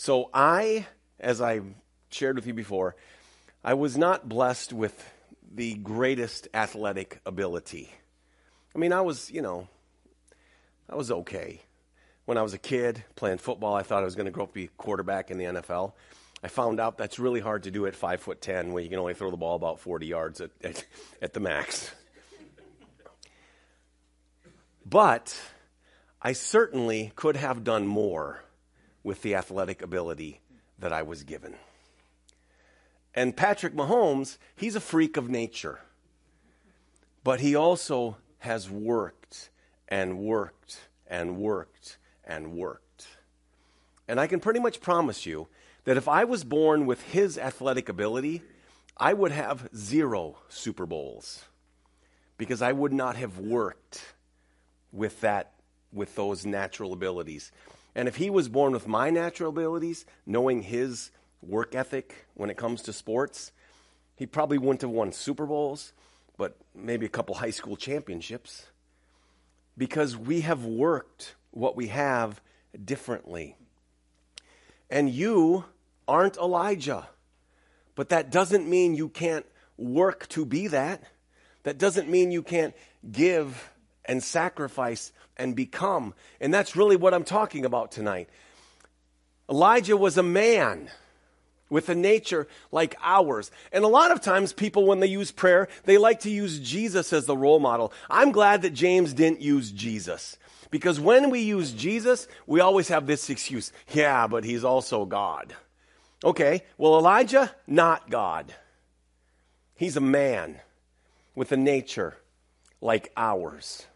So 0.00 0.30
I, 0.32 0.86
as 1.18 1.42
I 1.42 1.60
shared 2.08 2.36
with 2.36 2.46
you 2.46 2.54
before, 2.54 2.96
I 3.62 3.74
was 3.74 3.98
not 3.98 4.30
blessed 4.30 4.72
with 4.72 4.94
the 5.54 5.74
greatest 5.74 6.48
athletic 6.54 7.20
ability. 7.26 7.92
I 8.74 8.78
mean, 8.78 8.94
I 8.94 9.02
was, 9.02 9.30
you 9.30 9.42
know, 9.42 9.68
I 10.88 10.94
was 10.94 11.10
okay. 11.10 11.60
When 12.24 12.38
I 12.38 12.42
was 12.42 12.54
a 12.54 12.58
kid 12.58 13.04
playing 13.14 13.36
football, 13.36 13.74
I 13.74 13.82
thought 13.82 14.00
I 14.00 14.06
was 14.06 14.14
going 14.14 14.24
to 14.24 14.30
grow 14.30 14.44
up 14.44 14.52
to 14.52 14.54
be 14.54 14.64
a 14.64 14.68
quarterback 14.68 15.30
in 15.30 15.36
the 15.36 15.44
NFL. 15.44 15.92
I 16.42 16.48
found 16.48 16.80
out 16.80 16.96
that's 16.96 17.18
really 17.18 17.40
hard 17.40 17.64
to 17.64 17.70
do 17.70 17.84
at 17.84 17.94
five 17.94 18.22
foot 18.22 18.40
ten, 18.40 18.72
when 18.72 18.84
you 18.84 18.88
can 18.88 19.00
only 19.00 19.12
throw 19.12 19.30
the 19.30 19.36
ball 19.36 19.54
about 19.54 19.80
forty 19.80 20.06
yards 20.06 20.40
at, 20.40 20.50
at, 20.64 20.82
at 21.20 21.34
the 21.34 21.40
max. 21.40 21.90
But 24.86 25.38
I 26.22 26.32
certainly 26.32 27.12
could 27.16 27.36
have 27.36 27.64
done 27.64 27.86
more 27.86 28.42
with 29.02 29.22
the 29.22 29.34
athletic 29.34 29.82
ability 29.82 30.40
that 30.78 30.92
I 30.92 31.02
was 31.02 31.22
given. 31.22 31.54
And 33.14 33.36
Patrick 33.36 33.74
Mahomes, 33.74 34.38
he's 34.54 34.76
a 34.76 34.80
freak 34.80 35.16
of 35.16 35.28
nature. 35.28 35.80
But 37.24 37.40
he 37.40 37.54
also 37.54 38.16
has 38.38 38.70
worked 38.70 39.50
and 39.88 40.18
worked 40.18 40.80
and 41.06 41.36
worked 41.36 41.98
and 42.24 42.52
worked. 42.52 43.06
And 44.08 44.18
I 44.18 44.26
can 44.26 44.40
pretty 44.40 44.60
much 44.60 44.80
promise 44.80 45.26
you 45.26 45.48
that 45.84 45.96
if 45.96 46.08
I 46.08 46.24
was 46.24 46.44
born 46.44 46.86
with 46.86 47.02
his 47.02 47.36
athletic 47.38 47.88
ability, 47.88 48.42
I 48.96 49.12
would 49.12 49.32
have 49.32 49.68
zero 49.74 50.38
Super 50.48 50.86
Bowls 50.86 51.44
because 52.36 52.62
I 52.62 52.72
would 52.72 52.92
not 52.92 53.16
have 53.16 53.38
worked 53.38 54.14
with 54.92 55.20
that 55.20 55.52
with 55.92 56.14
those 56.14 56.46
natural 56.46 56.92
abilities. 56.92 57.52
And 57.94 58.08
if 58.08 58.16
he 58.16 58.30
was 58.30 58.48
born 58.48 58.72
with 58.72 58.86
my 58.86 59.10
natural 59.10 59.50
abilities, 59.50 60.04
knowing 60.26 60.62
his 60.62 61.10
work 61.42 61.74
ethic 61.74 62.26
when 62.34 62.50
it 62.50 62.56
comes 62.56 62.82
to 62.82 62.92
sports, 62.92 63.52
he 64.16 64.26
probably 64.26 64.58
wouldn't 64.58 64.82
have 64.82 64.90
won 64.90 65.12
Super 65.12 65.46
Bowls, 65.46 65.92
but 66.36 66.56
maybe 66.74 67.06
a 67.06 67.10
couple 67.10 67.34
high 67.34 67.50
school 67.50 67.76
championships. 67.76 68.66
Because 69.76 70.16
we 70.16 70.42
have 70.42 70.64
worked 70.64 71.34
what 71.50 71.76
we 71.76 71.88
have 71.88 72.40
differently. 72.84 73.56
And 74.90 75.08
you 75.08 75.64
aren't 76.06 76.36
Elijah. 76.36 77.08
But 77.94 78.10
that 78.10 78.30
doesn't 78.30 78.68
mean 78.68 78.94
you 78.94 79.08
can't 79.08 79.46
work 79.76 80.28
to 80.28 80.44
be 80.44 80.66
that. 80.68 81.02
That 81.62 81.78
doesn't 81.78 82.08
mean 82.08 82.30
you 82.30 82.42
can't 82.42 82.74
give 83.10 83.70
and 84.04 84.22
sacrifice 84.22 85.12
and 85.36 85.56
become. 85.56 86.14
And 86.40 86.52
that's 86.52 86.76
really 86.76 86.96
what 86.96 87.14
I'm 87.14 87.24
talking 87.24 87.64
about 87.64 87.92
tonight. 87.92 88.28
Elijah 89.48 89.96
was 89.96 90.16
a 90.16 90.22
man 90.22 90.90
with 91.68 91.88
a 91.88 91.94
nature 91.94 92.48
like 92.72 92.96
ours. 93.02 93.50
And 93.72 93.84
a 93.84 93.88
lot 93.88 94.10
of 94.10 94.20
times 94.20 94.52
people, 94.52 94.86
when 94.86 95.00
they 95.00 95.06
use 95.06 95.30
prayer, 95.30 95.68
they 95.84 95.98
like 95.98 96.20
to 96.20 96.30
use 96.30 96.58
Jesus 96.58 97.12
as 97.12 97.26
the 97.26 97.36
role 97.36 97.60
model. 97.60 97.92
I'm 98.10 98.32
glad 98.32 98.62
that 98.62 98.74
James 98.74 99.14
didn't 99.14 99.40
use 99.40 99.70
Jesus. 99.70 100.36
Because 100.70 101.00
when 101.00 101.30
we 101.30 101.40
use 101.40 101.72
Jesus, 101.72 102.28
we 102.46 102.60
always 102.60 102.88
have 102.88 103.06
this 103.06 103.30
excuse. 103.30 103.72
Yeah, 103.92 104.26
but 104.26 104.44
he's 104.44 104.64
also 104.64 105.04
God. 105.04 105.54
Okay, 106.22 106.62
well, 106.76 106.98
Elijah, 106.98 107.50
not 107.66 108.10
God. 108.10 108.52
He's 109.74 109.96
a 109.96 110.00
man 110.00 110.60
with 111.34 111.50
a 111.50 111.56
nature 111.56 112.16
like 112.80 113.12
ours. 113.16 113.86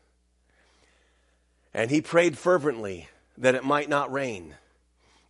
And 1.73 1.91
he 1.91 2.01
prayed 2.01 2.39
fervently 2.39 3.09
that 3.37 3.55
it 3.55 3.65
might 3.65 3.89
not 3.89 4.13
rain. 4.13 4.55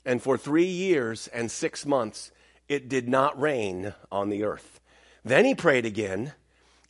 And 0.05 0.23
for 0.23 0.37
three 0.37 0.67
years 0.67 1.29
and 1.29 1.51
six 1.51 1.87
months, 1.87 2.31
it 2.69 2.89
did 2.89 3.09
not 3.09 3.41
rain 3.41 3.95
on 4.13 4.29
the 4.29 4.45
earth. 4.45 4.81
Then 5.25 5.45
he 5.45 5.55
prayed 5.55 5.87
again, 5.87 6.35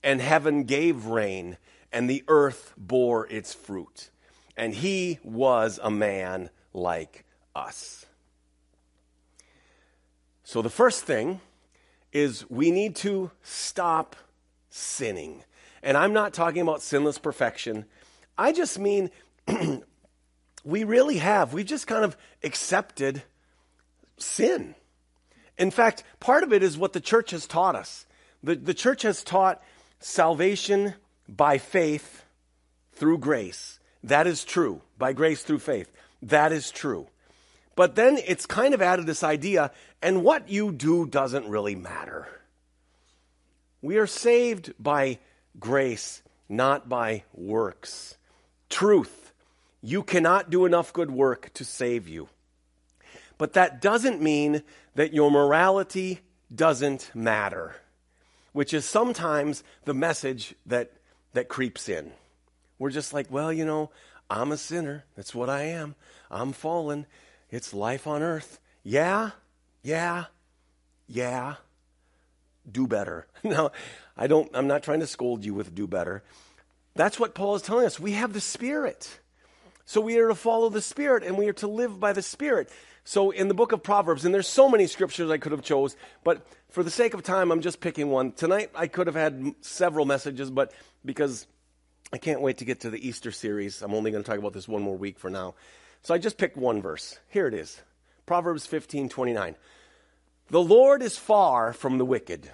and 0.02 0.20
heaven 0.20 0.64
gave 0.64 1.06
rain, 1.06 1.56
and 1.92 2.10
the 2.10 2.24
earth 2.26 2.74
bore 2.76 3.28
its 3.28 3.54
fruit. 3.54 4.10
And 4.56 4.74
he 4.74 5.20
was 5.22 5.78
a 5.82 5.90
man 5.90 6.50
like 6.72 7.24
us. 7.54 8.06
So 10.42 10.62
the 10.62 10.70
first 10.70 11.04
thing 11.04 11.40
is 12.12 12.48
we 12.50 12.70
need 12.70 12.96
to 12.96 13.30
stop 13.42 14.16
sinning. 14.68 15.42
And 15.84 15.98
I'm 15.98 16.14
not 16.14 16.32
talking 16.32 16.62
about 16.62 16.82
sinless 16.82 17.18
perfection. 17.18 17.84
I 18.38 18.52
just 18.52 18.78
mean 18.78 19.10
we 20.64 20.82
really 20.82 21.18
have. 21.18 21.52
We've 21.52 21.66
just 21.66 21.86
kind 21.86 22.04
of 22.04 22.16
accepted 22.42 23.22
sin. 24.16 24.74
In 25.58 25.70
fact, 25.70 26.02
part 26.20 26.42
of 26.42 26.54
it 26.54 26.62
is 26.62 26.78
what 26.78 26.94
the 26.94 27.02
church 27.02 27.32
has 27.32 27.46
taught 27.46 27.76
us. 27.76 28.06
The, 28.42 28.56
the 28.56 28.72
church 28.72 29.02
has 29.02 29.22
taught 29.22 29.62
salvation 30.00 30.94
by 31.28 31.58
faith 31.58 32.24
through 32.94 33.18
grace. 33.18 33.78
That 34.02 34.26
is 34.26 34.42
true. 34.42 34.80
By 34.98 35.12
grace 35.12 35.42
through 35.42 35.58
faith. 35.58 35.92
That 36.22 36.50
is 36.50 36.70
true. 36.70 37.08
But 37.76 37.94
then 37.94 38.18
it's 38.26 38.46
kind 38.46 38.72
of 38.72 38.80
added 38.80 39.04
this 39.04 39.22
idea, 39.22 39.70
and 40.00 40.24
what 40.24 40.48
you 40.48 40.72
do 40.72 41.06
doesn't 41.06 41.48
really 41.48 41.74
matter. 41.74 42.26
We 43.82 43.98
are 43.98 44.06
saved 44.06 44.72
by 44.78 45.18
grace, 45.58 46.22
not 46.48 46.88
by 46.88 47.24
works. 47.32 48.16
Truth. 48.68 49.32
You 49.82 50.02
cannot 50.02 50.50
do 50.50 50.64
enough 50.64 50.92
good 50.92 51.10
work 51.10 51.52
to 51.54 51.64
save 51.64 52.08
you. 52.08 52.28
But 53.36 53.54
that 53.54 53.82
doesn't 53.82 54.22
mean 54.22 54.62
that 54.94 55.12
your 55.12 55.30
morality 55.30 56.20
doesn't 56.54 57.10
matter, 57.14 57.76
which 58.52 58.72
is 58.72 58.84
sometimes 58.84 59.64
the 59.84 59.94
message 59.94 60.54
that, 60.66 60.92
that 61.32 61.48
creeps 61.48 61.88
in. 61.88 62.12
We're 62.78 62.90
just 62.90 63.12
like, 63.12 63.30
well, 63.30 63.52
you 63.52 63.64
know, 63.64 63.90
I'm 64.30 64.52
a 64.52 64.56
sinner. 64.56 65.04
That's 65.16 65.34
what 65.34 65.50
I 65.50 65.64
am. 65.64 65.94
I'm 66.30 66.52
fallen. 66.52 67.06
It's 67.50 67.74
life 67.74 68.06
on 68.06 68.22
earth. 68.22 68.58
Yeah, 68.82 69.30
yeah, 69.82 70.26
yeah. 71.06 71.56
Do 72.70 72.86
better. 72.86 73.26
no, 73.44 73.72
I 74.16 74.26
don't, 74.26 74.50
I'm 74.54 74.66
not 74.66 74.82
trying 74.82 75.00
to 75.00 75.06
scold 75.06 75.44
you 75.44 75.54
with 75.54 75.74
do 75.74 75.86
better. 75.86 76.22
That's 76.94 77.18
what 77.18 77.34
Paul 77.34 77.56
is 77.56 77.62
telling 77.62 77.86
us. 77.86 77.98
We 77.98 78.12
have 78.12 78.32
the 78.32 78.40
Spirit. 78.40 79.20
So 79.84 80.00
we 80.00 80.18
are 80.18 80.28
to 80.28 80.34
follow 80.34 80.70
the 80.70 80.80
Spirit 80.80 81.24
and 81.24 81.36
we 81.36 81.48
are 81.48 81.54
to 81.54 81.66
live 81.66 82.00
by 82.00 82.12
the 82.12 82.22
Spirit. 82.22 82.70
So 83.04 83.30
in 83.30 83.48
the 83.48 83.54
book 83.54 83.72
of 83.72 83.82
Proverbs, 83.82 84.24
and 84.24 84.34
there's 84.34 84.48
so 84.48 84.68
many 84.68 84.86
scriptures 84.86 85.30
I 85.30 85.36
could 85.36 85.52
have 85.52 85.62
chose, 85.62 85.94
but 86.22 86.46
for 86.70 86.82
the 86.82 86.90
sake 86.90 87.12
of 87.12 87.22
time, 87.22 87.52
I'm 87.52 87.60
just 87.60 87.80
picking 87.80 88.10
one. 88.10 88.32
Tonight 88.32 88.70
I 88.74 88.86
could 88.86 89.06
have 89.08 89.16
had 89.16 89.54
several 89.60 90.06
messages, 90.06 90.50
but 90.50 90.72
because 91.04 91.46
I 92.12 92.18
can't 92.18 92.40
wait 92.40 92.58
to 92.58 92.64
get 92.64 92.80
to 92.80 92.90
the 92.90 93.06
Easter 93.06 93.30
series, 93.30 93.82
I'm 93.82 93.92
only 93.92 94.10
going 94.10 94.24
to 94.24 94.28
talk 94.28 94.38
about 94.38 94.54
this 94.54 94.66
one 94.66 94.82
more 94.82 94.96
week 94.96 95.18
for 95.18 95.28
now. 95.28 95.54
So 96.02 96.14
I 96.14 96.18
just 96.18 96.38
picked 96.38 96.56
one 96.56 96.80
verse. 96.80 97.18
Here 97.28 97.46
it 97.46 97.54
is. 97.54 97.80
Proverbs 98.24 98.66
15:29. 98.66 99.54
The 100.50 100.62
Lord 100.62 101.02
is 101.02 101.16
far 101.16 101.72
from 101.72 101.98
the 101.98 102.04
wicked, 102.04 102.50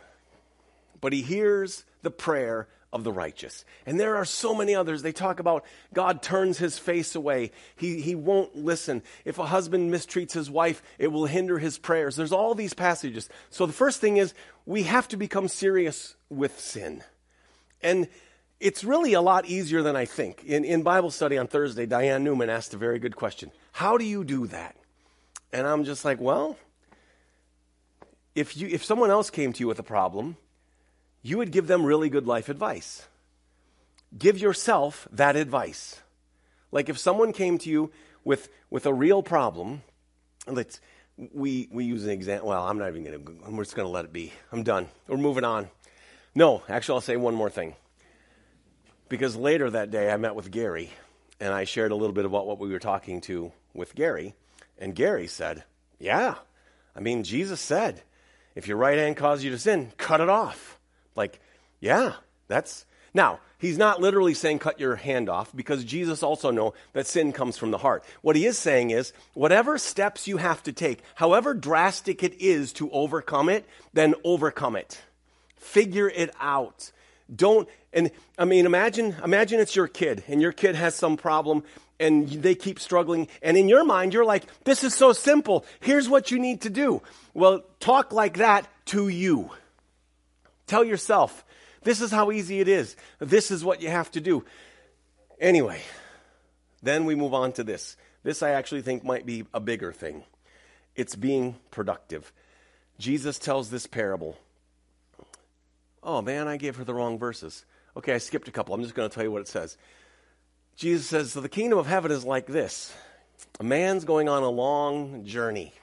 but 1.01 1.13
he 1.13 1.23
hears 1.23 1.85
the 2.03 2.11
prayer 2.11 2.69
of 2.93 3.05
the 3.05 3.13
righteous. 3.13 3.65
And 3.87 4.01
there 4.01 4.17
are 4.17 4.25
so 4.25 4.55
many 4.55 4.75
others. 4.75 5.03
They 5.03 5.13
talk 5.13 5.39
about 5.39 5.65
God 5.93 6.23
turns 6.23 6.59
his 6.59 6.79
face 6.79 7.15
away. 7.15 7.53
He, 7.77 8.01
he 8.01 8.15
won't 8.15 8.57
listen. 8.57 9.03
If 9.25 9.39
a 9.39 9.47
husband 9.47 9.93
mistreats 9.93 10.33
his 10.33 10.51
wife, 10.51 10.83
it 10.99 11.09
will 11.09 11.27
hinder 11.27 11.59
his 11.59 11.79
prayers. 11.79 12.17
There's 12.17 12.33
all 12.33 12.55
these 12.55 12.75
passages. 12.75 13.29
So 13.49 13.67
the 13.67 13.73
first 13.73 14.01
thing 14.01 14.17
is 14.17 14.35
we 14.67 14.85
have 14.85 15.07
to 15.09 15.17
become 15.17 15.47
serious 15.47 16.17
with 16.29 16.59
sin. 16.59 17.05
And 17.83 18.09
it's 18.59 18.85
really 18.85 19.15
a 19.15 19.23
lot 19.23 19.47
easier 19.47 19.83
than 19.83 19.97
I 19.97 20.05
think. 20.05 20.45
In, 20.45 20.65
in 20.65 20.83
Bible 20.83 21.11
study 21.11 21.39
on 21.39 21.47
Thursday, 21.47 21.87
Diane 21.87 22.25
Newman 22.25 22.51
asked 22.51 22.75
a 22.75 22.77
very 22.79 22.99
good 22.99 23.17
question. 23.17 23.53
How 23.73 23.99
do 23.99 24.05
you 24.05 24.25
do 24.25 24.47
that? 24.49 24.77
And 25.53 25.67
I'm 25.67 25.85
just 25.85 26.05
like, 26.05 26.21
well, 26.21 26.57
if 28.35 28.57
you 28.57 28.69
if 28.69 28.85
someone 28.85 29.11
else 29.11 29.31
came 29.31 29.53
to 29.53 29.61
you 29.61 29.67
with 29.67 29.79
a 29.79 29.85
problem, 29.85 30.37
you 31.23 31.39
would 31.39 31.51
give 31.51 31.67
them 31.67 31.85
really 31.85 32.09
good 32.09 32.27
life 32.27 32.49
advice. 32.49 33.07
Give 34.17 34.39
yourself 34.39 35.07
that 35.13 35.37
advice. 35.37 36.01
Like 36.73 36.89
if 36.89 36.99
someone 36.99 37.33
came 37.33 37.59
to 37.59 37.71
you 37.71 37.91
with, 38.25 38.49
with 38.71 38.87
a 38.87 38.95
real 38.95 39.23
problem, 39.23 39.83
let's, 40.47 40.81
we, 41.33 41.69
we 41.71 41.85
use 41.85 42.05
an 42.05 42.11
example. 42.11 42.49
Well, 42.49 42.67
I'm 42.67 42.79
not 42.79 42.89
even 42.89 43.05
going 43.05 43.25
to, 43.25 43.47
I'm 43.47 43.57
just 43.59 43.75
going 43.75 43.87
to 43.87 43.93
let 43.93 44.05
it 44.05 44.13
be. 44.13 44.33
I'm 44.53 44.63
done. 44.63 44.89
We're 45.07 45.17
moving 45.17 45.45
on. 45.45 45.69
No, 46.35 46.63
actually, 46.69 46.95
I'll 46.95 47.01
say 47.01 47.17
one 47.17 47.35
more 47.35 47.51
thing. 47.51 47.75
Because 49.09 49.35
later 49.35 49.69
that 49.71 49.91
day, 49.91 50.11
I 50.11 50.17
met 50.17 50.37
with 50.37 50.53
Gary, 50.53 50.91
and 51.41 51.53
I 51.53 51.65
shared 51.65 51.91
a 51.91 51.97
little 51.97 52.15
bit 52.15 52.25
about 52.25 52.47
what 52.47 52.61
we 52.61 52.69
were 52.69 52.79
talking 52.79 53.21
to 53.23 53.51
with 53.75 53.97
Gary. 53.97 54.35
And 54.79 54.95
Gary 54.95 55.27
said, 55.27 55.65
Yeah, 55.99 56.37
I 56.95 57.01
mean, 57.01 57.25
Jesus 57.25 57.61
said, 57.61 58.03
if 58.55 58.67
your 58.67 58.77
right 58.77 58.99
hand 58.99 59.17
causes 59.17 59.45
you 59.45 59.51
to 59.51 59.59
sin, 59.59 59.93
cut 59.97 60.21
it 60.21 60.29
off. 60.29 60.79
Like, 61.15 61.41
yeah, 61.81 62.15
that's. 62.49 62.85
Now, 63.13 63.41
he's 63.59 63.79
not 63.79 64.01
literally 64.01 64.35
saying 64.35 64.61
cut 64.61 64.79
your 64.79 64.97
hand 64.97 65.29
off 65.29 65.55
because 65.55 65.85
Jesus 65.85 66.23
also 66.23 66.51
know 66.51 66.75
that 66.93 67.07
sin 67.07 67.33
comes 67.33 67.57
from 67.57 67.71
the 67.71 67.79
heart. 67.79 68.05
What 68.23 68.37
he 68.37 68.47
is 68.47 68.59
saying 68.59 68.91
is 68.91 69.13
whatever 69.35 69.79
steps 69.79 70.29
you 70.29 70.37
have 70.37 70.63
to 70.65 70.73
take, 70.73 71.01
however 71.15 71.55
drastic 71.55 72.23
it 72.23 72.41
is 72.41 72.73
to 72.75 72.91
overcome 72.91 73.49
it, 73.49 73.67
then 73.93 74.15
overcome 74.25 74.77
it. 74.77 75.01
Figure 75.57 76.09
it 76.09 76.31
out. 76.41 76.93
Don't 77.35 77.69
and 77.93 78.11
I 78.39 78.45
mean 78.45 78.67
imagine 78.67 79.17
imagine 79.23 79.61
it's 79.61 79.77
your 79.77 79.89
kid 79.89 80.25
and 80.29 80.41
your 80.41 80.53
kid 80.53 80.75
has 80.75 80.95
some 80.95 81.17
problem 81.17 81.65
and 82.01 82.29
they 82.29 82.55
keep 82.55 82.81
struggling 82.81 83.29
and 83.43 83.57
in 83.57 83.69
your 83.69 83.85
mind 83.85 84.13
you're 84.13 84.25
like 84.25 84.45
this 84.65 84.83
is 84.83 84.95
so 84.95 85.13
simple. 85.13 85.65
Here's 85.81 86.09
what 86.09 86.31
you 86.31 86.39
need 86.39 86.63
to 86.63 86.71
do. 86.71 87.03
Well, 87.35 87.63
talk 87.79 88.13
like 88.13 88.39
that 88.39 88.67
to 88.87 89.09
you. 89.09 89.51
Tell 90.67 90.85
yourself, 90.85 91.45
this 91.83 92.01
is 92.01 92.11
how 92.11 92.31
easy 92.31 92.61
it 92.61 92.69
is. 92.69 92.97
This 93.19 93.51
is 93.51 93.65
what 93.65 93.83
you 93.83 93.89
have 93.89 94.11
to 94.13 94.21
do. 94.21 94.45
Anyway, 95.41 95.81
then 96.83 97.05
we 97.05 97.15
move 97.15 97.35
on 97.35 97.53
to 97.53 97.65
this. 97.65 97.97
This 98.23 98.43
I 98.43 98.51
actually 98.51 98.83
think 98.83 99.05
might 99.05 99.27
be 99.27 99.47
a 99.55 99.61
bigger 99.61 99.93
thing. 99.93 100.25
It's 100.95 101.17
being 101.17 101.57
productive. 101.71 102.33
Jesus 102.99 103.39
tells 103.39 103.71
this 103.71 103.87
parable. 103.87 104.39
Oh 106.03 106.23
man, 106.23 106.49
I 106.49 106.57
gave 106.57 106.77
her 106.77 106.85
the 106.85 106.95
wrong 106.95 107.19
verses. 107.19 107.65
Okay, 107.97 108.15
I 108.15 108.19
skipped 108.19 108.49
a 108.49 108.53
couple. 108.53 108.75
I'm 108.75 108.83
just 108.83 108.95
going 108.95 109.09
to 109.09 109.15
tell 109.15 109.25
you 109.25 109.33
what 109.33 109.41
it 109.41 109.49
says. 109.49 109.77
Jesus 110.81 111.07
says, 111.07 111.33
So 111.33 111.43
the 111.43 111.51
kingdom 111.51 111.79
of 111.79 111.87
heaven 111.87 112.11
is 112.11 112.25
like 112.25 112.47
this 112.47 112.95
a 113.61 113.63
man's 113.63 114.07
going 114.07 114.31
on 114.31 114.43
a 114.43 114.49
long 114.49 115.27
journey. 115.27 115.75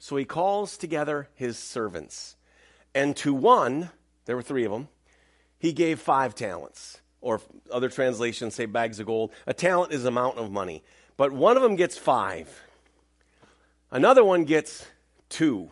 So 0.00 0.16
he 0.16 0.24
calls 0.24 0.76
together 0.76 1.28
his 1.36 1.56
servants. 1.56 2.34
And 2.96 3.16
to 3.18 3.32
one, 3.32 3.90
there 4.24 4.34
were 4.34 4.42
three 4.42 4.64
of 4.64 4.72
them. 4.72 4.88
He 5.56 5.72
gave 5.72 6.00
five 6.00 6.34
talents, 6.34 7.00
or 7.20 7.40
other 7.70 7.88
translations 7.88 8.56
say 8.56 8.66
bags 8.66 8.98
of 8.98 9.06
gold. 9.06 9.30
A 9.46 9.54
talent 9.54 9.92
is 9.92 10.04
amount 10.04 10.38
of 10.38 10.50
money. 10.50 10.82
But 11.16 11.30
one 11.30 11.56
of 11.56 11.62
them 11.62 11.76
gets 11.76 11.96
five. 11.96 12.64
Another 13.92 14.24
one 14.24 14.44
gets 14.44 14.84
two. 15.28 15.70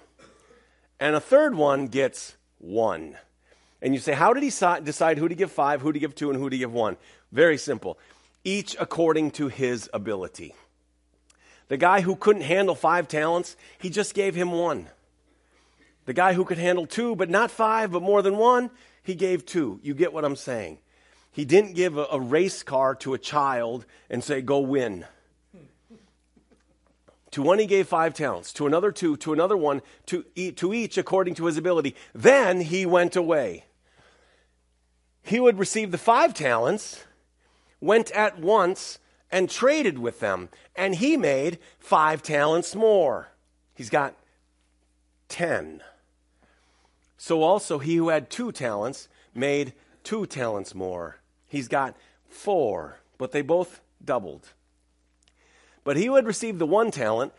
And 1.01 1.17
a 1.17 1.21
third 1.21 1.57
one 1.57 1.89
gets 1.89 2.37
one. 2.59 3.17
And 3.83 3.93
you 3.93 3.99
say, 3.99 4.13
how 4.13 4.33
did 4.33 4.45
he 4.45 4.51
decide 4.51 5.19
who 5.19 5.29
to 5.29 5.35
give 5.35 5.51
five, 5.51 5.81
who 5.81 5.93
to 5.93 5.99
give 5.99 6.15
two, 6.15 6.31
and 6.31 6.39
who 6.39 6.49
to 6.49 6.57
give 6.57 6.73
one? 6.73 6.97
Very 7.33 7.59
simple. 7.59 7.99
Each 8.47 8.77
according 8.79 9.33
to 9.33 9.49
his 9.49 9.91
ability. 9.93 10.55
The 11.67 11.77
guy 11.77 12.03
who 12.03 12.15
couldn't 12.15 12.43
handle 12.43 12.77
five 12.77 13.09
talents, 13.09 13.57
he 13.77 13.91
just 13.91 14.15
gave 14.15 14.37
him 14.37 14.53
one. 14.53 14.87
The 16.05 16.13
guy 16.13 16.35
who 16.35 16.45
could 16.45 16.59
handle 16.59 16.87
two, 16.87 17.17
but 17.17 17.29
not 17.29 17.51
five, 17.51 17.91
but 17.91 18.03
more 18.03 18.23
than 18.23 18.37
one, 18.37 18.71
he 19.03 19.17
gave 19.17 19.45
two. 19.45 19.81
You 19.83 19.95
get 19.95 20.13
what 20.13 20.25
I'm 20.25 20.37
saying? 20.37 20.79
He 21.33 21.45
didn't 21.45 21.75
give 21.75 21.99
a, 21.99 22.07
a 22.13 22.21
race 22.21 22.63
car 22.63 22.95
to 22.95 23.15
a 23.15 23.19
child 23.19 23.85
and 24.09 24.23
say, 24.23 24.41
go 24.43 24.61
win. 24.61 25.07
To 27.33 27.43
one 27.43 27.59
he 27.59 27.67
gave 27.67 27.89
five 27.89 28.15
talents, 28.15 28.53
to 28.53 28.67
another 28.69 28.93
two, 28.93 29.17
to 29.17 29.33
another 29.33 29.57
one, 29.57 29.83
to, 30.07 30.23
to 30.53 30.73
each 30.73 30.97
according 30.97 31.35
to 31.35 31.47
his 31.47 31.57
ability. 31.57 31.97
Then 32.15 32.61
he 32.61 32.87
went 32.87 33.17
away. 33.17 33.65
He 35.25 35.41
would 35.41 35.59
receive 35.59 35.91
the 35.91 35.99
five 35.99 36.33
talents, 36.33 37.05
went 37.81 38.11
at 38.13 38.39
once, 38.39 38.99
and 39.31 39.51
traded 39.51 39.99
with 39.99 40.21
them, 40.21 40.49
and 40.75 40.95
he 40.95 41.17
made 41.17 41.59
five 41.79 42.23
talents 42.23 42.75
more. 42.75 43.29
He's 43.75 43.91
got 43.91 44.15
ten. 45.29 45.83
So 47.17 47.43
also 47.43 47.79
he 47.79 47.97
who 47.97 48.09
had 48.09 48.31
two 48.31 48.53
talents 48.53 49.09
made 49.35 49.73
two 50.05 50.27
talents 50.27 50.75
more. 50.75 51.17
He's 51.49 51.69
got 51.69 51.97
four, 52.29 53.01
but 53.19 53.33
they 53.33 53.43
both 53.43 53.81
doubled. 54.05 54.53
But 55.83 55.97
he 55.97 56.07
who 56.07 56.15
had 56.15 56.27
received 56.27 56.59
the 56.59 56.67
one 56.67 56.91
talent 56.91 57.33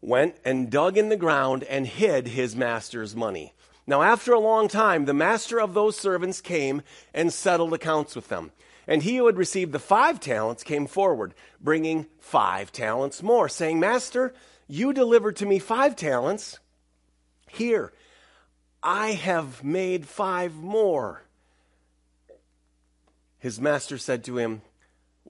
went 0.00 0.36
and 0.44 0.70
dug 0.70 0.96
in 0.96 1.08
the 1.08 1.16
ground 1.16 1.62
and 1.64 1.86
hid 1.86 2.28
his 2.28 2.56
master's 2.56 3.14
money. 3.14 3.54
Now, 3.86 4.02
after 4.02 4.32
a 4.32 4.40
long 4.40 4.68
time, 4.68 5.04
the 5.04 5.14
master 5.14 5.60
of 5.60 5.74
those 5.74 5.96
servants 5.96 6.40
came 6.40 6.82
and 7.14 7.32
settled 7.32 7.72
accounts 7.72 8.14
with 8.14 8.28
them. 8.28 8.52
And 8.86 9.02
he 9.02 9.16
who 9.16 9.26
had 9.26 9.36
received 9.36 9.72
the 9.72 9.78
five 9.78 10.18
talents 10.20 10.64
came 10.64 10.86
forward, 10.86 11.34
bringing 11.60 12.06
five 12.18 12.72
talents 12.72 13.22
more, 13.22 13.48
saying, 13.48 13.78
Master, 13.78 14.34
you 14.66 14.92
delivered 14.92 15.36
to 15.36 15.46
me 15.46 15.58
five 15.58 15.94
talents. 15.94 16.58
Here, 17.48 17.92
I 18.82 19.12
have 19.12 19.62
made 19.62 20.06
five 20.06 20.54
more. 20.54 21.22
His 23.38 23.60
master 23.60 23.98
said 23.98 24.24
to 24.24 24.38
him, 24.38 24.62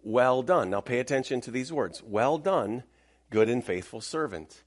Well 0.02 0.42
done. 0.42 0.70
Now 0.70 0.80
pay 0.80 0.98
attention 0.98 1.40
to 1.42 1.50
these 1.50 1.72
words. 1.72 2.02
Well 2.02 2.38
done, 2.38 2.84
good 3.30 3.48
and 3.48 3.64
faithful 3.64 4.00
servant. 4.00 4.62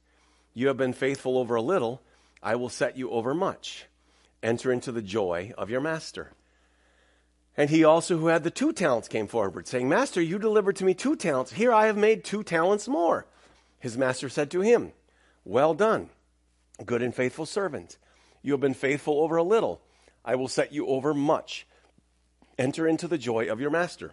You 0.53 0.67
have 0.67 0.77
been 0.77 0.93
faithful 0.93 1.37
over 1.37 1.55
a 1.55 1.61
little, 1.61 2.01
I 2.41 2.55
will 2.55 2.69
set 2.69 2.97
you 2.97 3.09
over 3.09 3.33
much. 3.33 3.85
Enter 4.43 4.71
into 4.71 4.91
the 4.91 5.01
joy 5.01 5.53
of 5.57 5.69
your 5.69 5.81
master. 5.81 6.31
And 7.57 7.69
he 7.69 7.83
also, 7.83 8.17
who 8.17 8.27
had 8.27 8.43
the 8.43 8.51
two 8.51 8.73
talents, 8.73 9.07
came 9.07 9.27
forward, 9.27 9.67
saying, 9.67 9.87
Master, 9.87 10.21
you 10.21 10.37
delivered 10.37 10.75
to 10.77 10.85
me 10.85 10.93
two 10.93 11.15
talents. 11.15 11.53
Here 11.53 11.71
I 11.71 11.85
have 11.85 11.97
made 11.97 12.23
two 12.23 12.43
talents 12.43 12.87
more. 12.87 13.25
His 13.79 13.97
master 13.97 14.27
said 14.27 14.51
to 14.51 14.61
him, 14.61 14.91
Well 15.45 15.73
done, 15.73 16.09
good 16.85 17.01
and 17.01 17.15
faithful 17.15 17.45
servant. 17.45 17.97
You 18.41 18.51
have 18.51 18.61
been 18.61 18.73
faithful 18.73 19.21
over 19.21 19.37
a 19.37 19.43
little. 19.43 19.81
I 20.23 20.35
will 20.35 20.47
set 20.47 20.73
you 20.73 20.87
over 20.87 21.13
much. 21.13 21.65
Enter 22.57 22.87
into 22.87 23.07
the 23.07 23.17
joy 23.17 23.49
of 23.49 23.61
your 23.61 23.69
master. 23.69 24.11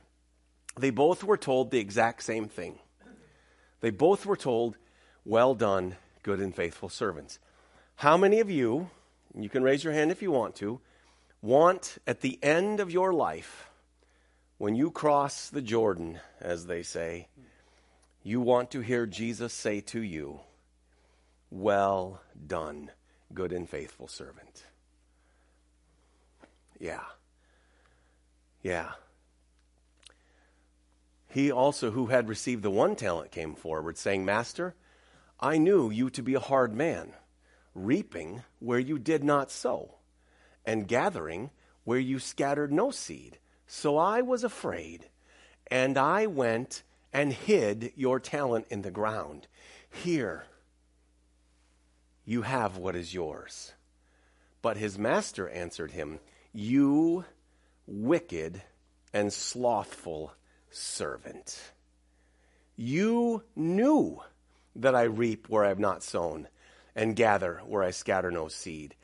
They 0.79 0.91
both 0.91 1.25
were 1.25 1.37
told 1.37 1.71
the 1.71 1.79
exact 1.79 2.23
same 2.23 2.49
thing. 2.49 2.79
They 3.81 3.91
both 3.91 4.25
were 4.25 4.37
told, 4.37 4.77
Well 5.25 5.55
done, 5.55 5.97
good 6.23 6.39
and 6.39 6.55
faithful 6.55 6.89
servants. 6.89 7.39
How 7.97 8.17
many 8.17 8.41
of 8.41 8.51
you, 8.51 8.91
you 9.35 9.49
can 9.49 9.63
raise 9.63 9.85
your 9.85 9.93
hand 9.93 10.11
if 10.11 10.23
you 10.23 10.31
want 10.31 10.55
to, 10.57 10.81
want 11.43 11.99
at 12.07 12.21
the 12.21 12.39
end 12.43 12.81
of 12.81 12.91
your 12.91 13.13
life, 13.13 13.69
when 14.59 14.77
you 14.77 14.91
cross 14.91 15.51
the 15.51 15.61
Jordan, 15.61 16.21
as 16.41 16.67
they 16.67 16.83
say, 16.83 17.27
you 18.23 18.41
want 18.41 18.71
to 18.71 18.81
hear 18.81 19.07
Jesus 19.07 19.53
say 19.53 19.81
to 19.81 20.01
you, 20.01 20.41
Well 21.51 22.23
done, 22.47 22.91
good 23.35 23.53
and 23.53 23.69
faithful 23.69 24.07
servant? 24.07 24.65
Yeah. 26.79 27.03
Yeah. 28.63 28.93
He 31.29 31.51
also, 31.51 31.91
who 31.91 32.07
had 32.07 32.29
received 32.29 32.63
the 32.63 32.71
one 32.71 32.95
talent, 32.95 33.33
came 33.33 33.55
forward, 33.55 33.99
saying, 33.99 34.25
Master, 34.25 34.75
I 35.41 35.59
knew 35.59 35.91
you 35.91 36.11
to 36.11 36.23
be 36.23 36.35
a 36.35 36.41
hard 36.41 36.75
man, 36.75 37.15
reaping 37.75 38.43
where 38.61 38.79
you 38.79 38.99
did 38.99 39.25
not 39.25 39.51
sow, 39.51 39.95
and 40.65 40.89
gathering 40.89 41.51
where 41.85 41.99
you 41.99 42.19
scattered 42.19 42.73
no 42.73 42.91
seed. 42.91 43.39
So 43.67 43.97
I 43.97 44.23
was 44.23 44.45
afraid, 44.45 45.09
and 45.69 45.97
I 45.97 46.27
went 46.27 46.83
and 47.13 47.33
hid 47.33 47.93
your 47.97 48.21
talent 48.21 48.67
in 48.71 48.83
the 48.83 48.91
ground. 48.91 49.47
Here, 49.91 50.45
you 52.25 52.43
have 52.43 52.77
what 52.77 52.97
is 52.97 53.15
yours. 53.15 53.73
But 54.63 54.77
his 54.77 54.99
master 54.99 55.49
answered 55.49 55.91
him, 55.91 56.21
You 56.53 57.25
wicked 57.87 58.63
and 59.13 59.33
slothful 59.33 60.33
servant. 60.71 61.73
You 62.77 63.43
knew 63.55 64.21
that 64.77 64.95
I 64.95 65.03
reap 65.03 65.49
where 65.49 65.65
I 65.65 65.69
have 65.69 65.79
not 65.79 66.03
sown 66.03 66.49
and 66.95 67.17
gather 67.17 67.61
where 67.67 67.83
I 67.83 67.91
scatter 67.91 68.31
no 68.31 68.49
seed. 68.49 68.95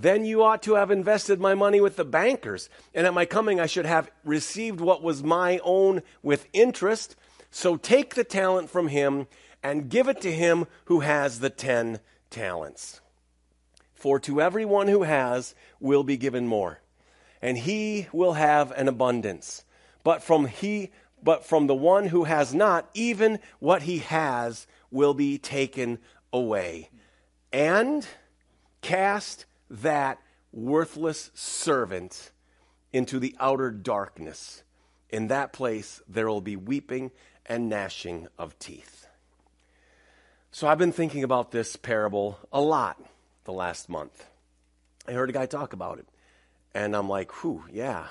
Then 0.00 0.24
you 0.24 0.42
ought 0.42 0.62
to 0.62 0.76
have 0.76 0.90
invested 0.90 1.40
my 1.40 1.54
money 1.54 1.78
with 1.78 1.96
the 1.96 2.06
bankers, 2.06 2.70
and 2.94 3.06
at 3.06 3.12
my 3.12 3.26
coming 3.26 3.60
I 3.60 3.66
should 3.66 3.84
have 3.84 4.10
received 4.24 4.80
what 4.80 5.02
was 5.02 5.22
my 5.22 5.60
own 5.62 6.00
with 6.22 6.48
interest. 6.54 7.16
So 7.50 7.76
take 7.76 8.14
the 8.14 8.24
talent 8.24 8.70
from 8.70 8.88
him 8.88 9.26
and 9.62 9.90
give 9.90 10.08
it 10.08 10.22
to 10.22 10.32
him 10.32 10.66
who 10.86 11.00
has 11.00 11.40
the 11.40 11.50
ten 11.50 12.00
talents. 12.30 13.02
For 13.92 14.18
to 14.20 14.40
everyone 14.40 14.88
who 14.88 15.02
has 15.02 15.54
will 15.80 16.02
be 16.02 16.16
given 16.16 16.46
more 16.46 16.80
and 17.42 17.58
he 17.58 18.08
will 18.10 18.34
have 18.34 18.70
an 18.72 18.88
abundance. 18.88 19.64
But 20.02 20.22
from 20.22 20.46
he 20.46 20.90
but 21.22 21.44
from 21.44 21.66
the 21.66 21.74
one 21.74 22.06
who 22.06 22.24
has 22.24 22.54
not, 22.54 22.88
even 22.94 23.38
what 23.58 23.82
he 23.82 23.98
has 23.98 24.66
will 24.90 25.12
be 25.12 25.36
taken 25.36 25.98
away. 26.32 26.88
And 27.52 28.06
cast 28.80 29.44
that 29.70 30.18
worthless 30.52 31.30
servant 31.34 32.32
into 32.92 33.18
the 33.18 33.36
outer 33.38 33.70
darkness. 33.70 34.62
In 35.08 35.28
that 35.28 35.52
place 35.52 36.02
there 36.08 36.28
will 36.28 36.40
be 36.40 36.56
weeping 36.56 37.12
and 37.46 37.68
gnashing 37.68 38.28
of 38.38 38.58
teeth. 38.58 39.06
So 40.52 40.66
I've 40.66 40.78
been 40.78 40.92
thinking 40.92 41.22
about 41.22 41.52
this 41.52 41.76
parable 41.76 42.38
a 42.52 42.60
lot 42.60 43.00
the 43.44 43.52
last 43.52 43.88
month. 43.88 44.26
I 45.06 45.12
heard 45.12 45.30
a 45.30 45.32
guy 45.32 45.46
talk 45.46 45.72
about 45.72 45.98
it. 45.98 46.06
And 46.74 46.94
I'm 46.94 47.08
like, 47.08 47.42
whew, 47.42 47.64
yeah. 47.72 48.08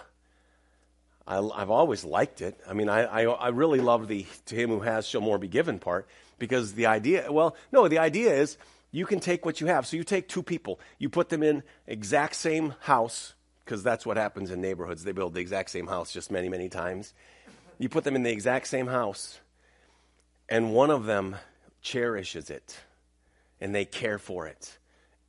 I, 1.28 1.36
have 1.36 1.70
always 1.70 2.04
liked 2.04 2.42
it. 2.42 2.60
I 2.68 2.74
mean, 2.74 2.90
I, 2.90 3.04
I, 3.04 3.24
I 3.24 3.48
really 3.50 3.82
love 3.82 4.08
the 4.08 4.26
to 4.48 4.56
him 4.56 4.70
who 4.70 4.80
has 4.80 5.06
shall 5.06 5.22
more 5.22 5.38
be 5.38 5.48
given 5.48 5.80
part 5.80 6.08
because 6.40 6.74
the 6.74 6.88
idea, 6.88 7.32
well, 7.32 7.56
no, 7.72 7.88
the 7.88 8.00
idea 8.00 8.34
is 8.34 8.58
you 8.92 9.06
can 9.06 9.20
take 9.20 9.46
what 9.46 9.62
you 9.62 9.68
have. 9.68 9.86
So 9.86 9.98
you 9.98 10.04
take 10.04 10.28
two 10.28 10.44
people, 10.44 10.80
you 10.98 11.10
put 11.10 11.30
them 11.30 11.44
in 11.44 11.64
exact 11.88 12.36
same 12.36 12.76
house 12.82 13.34
because 13.64 13.84
that's 13.84 14.06
what 14.06 14.18
happens 14.18 14.50
in 14.50 14.62
neighborhoods. 14.62 15.04
They 15.04 15.12
build 15.12 15.36
the 15.36 15.42
exact 15.42 15.70
same 15.70 15.88
house 15.88 16.12
just 16.12 16.32
many, 16.32 16.50
many 16.50 16.70
times. 16.70 17.14
You 17.78 17.88
put 17.88 18.04
them 18.04 18.16
in 18.16 18.24
the 18.24 18.32
exact 18.32 18.68
same 18.68 18.88
house, 18.88 19.40
and 20.50 20.74
one 20.74 20.90
of 20.90 21.06
them 21.06 21.36
cherishes 21.82 22.50
it, 22.50 22.78
and 23.62 23.74
they 23.74 23.86
care 23.86 24.18
for 24.18 24.48
it, 24.48 24.78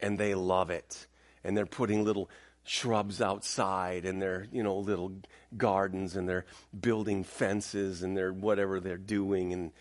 and 0.01 0.19
they 0.19 0.35
love 0.35 0.71
it, 0.71 1.07
and 1.45 1.57
they're 1.57 1.67
putting 1.67 2.03
little 2.03 2.31
shrubs 2.65 3.21
outside 3.21 4.05
and 4.05 4.21
their 4.21 4.47
you 4.53 4.63
know 4.63 4.77
little 4.77 5.13
gardens 5.57 6.15
and 6.15 6.29
they're 6.29 6.45
building 6.79 7.25
fences 7.25 8.03
and 8.03 8.17
they're 8.17 8.33
whatever 8.33 8.79
they're 8.79 8.99
doing 8.99 9.53
and 9.53 9.73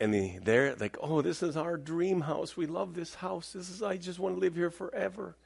and 0.00 0.14
the, 0.14 0.38
they're 0.42 0.74
like 0.76 0.96
oh 1.00 1.22
this 1.22 1.42
is 1.42 1.56
our 1.56 1.76
dream 1.76 2.22
house. 2.22 2.56
We 2.56 2.66
love 2.66 2.94
this 2.94 3.14
house. 3.14 3.52
This 3.52 3.68
is 3.70 3.82
i 3.82 3.96
just 3.96 4.18
want 4.18 4.36
to 4.36 4.40
live 4.40 4.54
here 4.54 4.70
forever. 4.70 5.36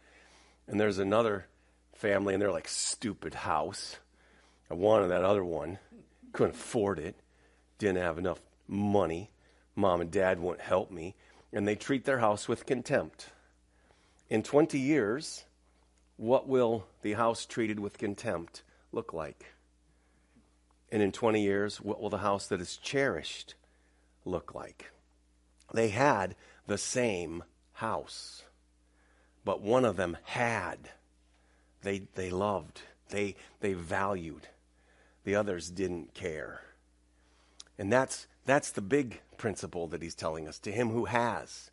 And 0.66 0.80
there's 0.80 0.98
another 0.98 1.46
family 1.94 2.34
and 2.34 2.42
they're 2.42 2.52
like 2.52 2.68
stupid 2.68 3.34
house. 3.34 3.96
I 4.70 4.74
wanted 4.74 5.08
that 5.08 5.24
other 5.24 5.44
one. 5.44 5.78
Couldn't 6.32 6.54
afford 6.54 6.98
it. 6.98 7.16
Didn't 7.78 8.02
have 8.02 8.18
enough 8.18 8.40
money. 8.66 9.30
Mom 9.74 10.00
and 10.00 10.10
dad 10.10 10.38
won't 10.38 10.60
help 10.60 10.90
me. 10.90 11.14
And 11.52 11.66
they 11.66 11.74
treat 11.74 12.04
their 12.04 12.18
house 12.18 12.48
with 12.48 12.64
contempt. 12.64 13.28
In 14.30 14.42
20 14.42 14.78
years 14.78 15.44
what 16.22 16.46
will 16.46 16.86
the 17.02 17.14
house 17.14 17.46
treated 17.46 17.80
with 17.80 17.98
contempt 17.98 18.62
look 18.92 19.12
like? 19.12 19.54
And 20.90 21.02
in 21.02 21.10
20 21.10 21.42
years, 21.42 21.80
what 21.80 22.00
will 22.00 22.10
the 22.10 22.18
house 22.18 22.46
that 22.46 22.60
is 22.60 22.76
cherished 22.76 23.54
look 24.24 24.54
like? 24.54 24.90
They 25.72 25.88
had 25.88 26.36
the 26.66 26.78
same 26.78 27.44
house, 27.72 28.42
but 29.44 29.62
one 29.62 29.84
of 29.84 29.96
them 29.96 30.16
had. 30.24 30.90
They, 31.82 32.06
they 32.14 32.30
loved, 32.30 32.82
they, 33.10 33.36
they 33.60 33.72
valued. 33.72 34.48
The 35.24 35.34
others 35.34 35.70
didn't 35.70 36.14
care. 36.14 36.62
And 37.78 37.92
that's, 37.92 38.26
that's 38.44 38.70
the 38.70 38.80
big 38.80 39.20
principle 39.36 39.88
that 39.88 40.02
he's 40.02 40.14
telling 40.14 40.46
us. 40.46 40.58
To 40.60 40.72
him 40.72 40.90
who 40.90 41.06
has, 41.06 41.70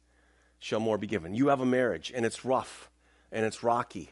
shall 0.59 0.79
more 0.79 0.97
be 0.97 1.07
given. 1.07 1.33
You 1.33 1.47
have 1.47 1.61
a 1.61 1.65
marriage 1.65 2.11
and 2.13 2.25
it's 2.25 2.45
rough 2.45 2.89
and 3.31 3.45
it's 3.45 3.63
rocky. 3.63 4.11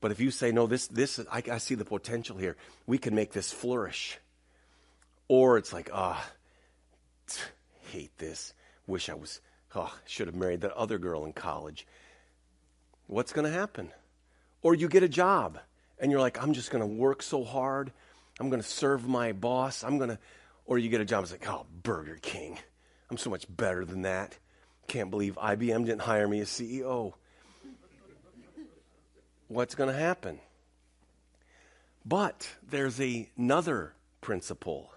But 0.00 0.10
if 0.10 0.20
you 0.20 0.30
say, 0.30 0.52
no, 0.52 0.66
this, 0.66 0.86
this, 0.88 1.20
I, 1.30 1.42
I 1.50 1.58
see 1.58 1.74
the 1.74 1.84
potential 1.84 2.36
here, 2.36 2.56
we 2.86 2.98
can 2.98 3.14
make 3.14 3.32
this 3.32 3.52
flourish. 3.52 4.18
Or 5.28 5.56
it's 5.56 5.72
like, 5.72 5.90
ah, 5.92 6.22
hate 7.94 8.18
this. 8.18 8.54
Wish 8.86 9.08
I 9.08 9.14
was, 9.14 9.40
oh, 9.74 9.94
should 10.04 10.26
have 10.26 10.34
married 10.34 10.62
that 10.62 10.72
other 10.72 10.98
girl 10.98 11.24
in 11.24 11.32
college. 11.32 11.86
What's 13.06 13.32
going 13.32 13.46
to 13.46 13.56
happen? 13.56 13.92
Or 14.62 14.74
you 14.74 14.88
get 14.88 15.04
a 15.04 15.08
job 15.08 15.58
and 15.98 16.10
you're 16.10 16.20
like, 16.20 16.42
I'm 16.42 16.54
just 16.54 16.70
going 16.70 16.80
to 16.80 16.86
work 16.86 17.22
so 17.22 17.44
hard. 17.44 17.92
I'm 18.40 18.50
going 18.50 18.60
to 18.60 18.68
serve 18.68 19.06
my 19.06 19.32
boss. 19.32 19.84
I'm 19.84 19.98
going 19.98 20.10
to, 20.10 20.18
or 20.66 20.78
you 20.78 20.88
get 20.88 21.00
a 21.00 21.04
job, 21.04 21.22
it's 21.22 21.32
like, 21.32 21.48
oh, 21.48 21.66
Burger 21.82 22.18
King. 22.20 22.58
I'm 23.10 23.16
so 23.16 23.30
much 23.30 23.46
better 23.48 23.84
than 23.84 24.02
that. 24.02 24.36
Can't 24.88 25.10
believe 25.10 25.36
IBM 25.36 25.86
didn't 25.86 26.02
hire 26.02 26.26
me 26.26 26.40
as 26.40 26.48
CEO. 26.48 27.12
What's 29.46 29.76
going 29.76 29.92
to 29.92 29.96
happen? 29.96 30.40
But 32.04 32.48
there's 32.68 33.00
a, 33.00 33.28
another 33.36 33.94
principle. 34.20 34.90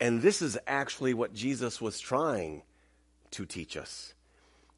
And 0.00 0.20
this 0.20 0.42
is 0.42 0.58
actually 0.66 1.14
what 1.14 1.34
Jesus 1.34 1.80
was 1.80 1.98
trying 1.98 2.62
to 3.32 3.46
teach 3.46 3.76
us 3.76 4.14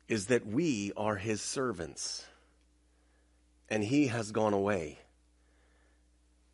is 0.07 0.27
that 0.27 0.47
we 0.47 0.93
are 0.97 1.17
his 1.17 1.43
servants. 1.43 2.25
And 3.69 3.85
he 3.85 4.07
has 4.07 4.33
gone 4.33 4.55
away. 4.55 4.99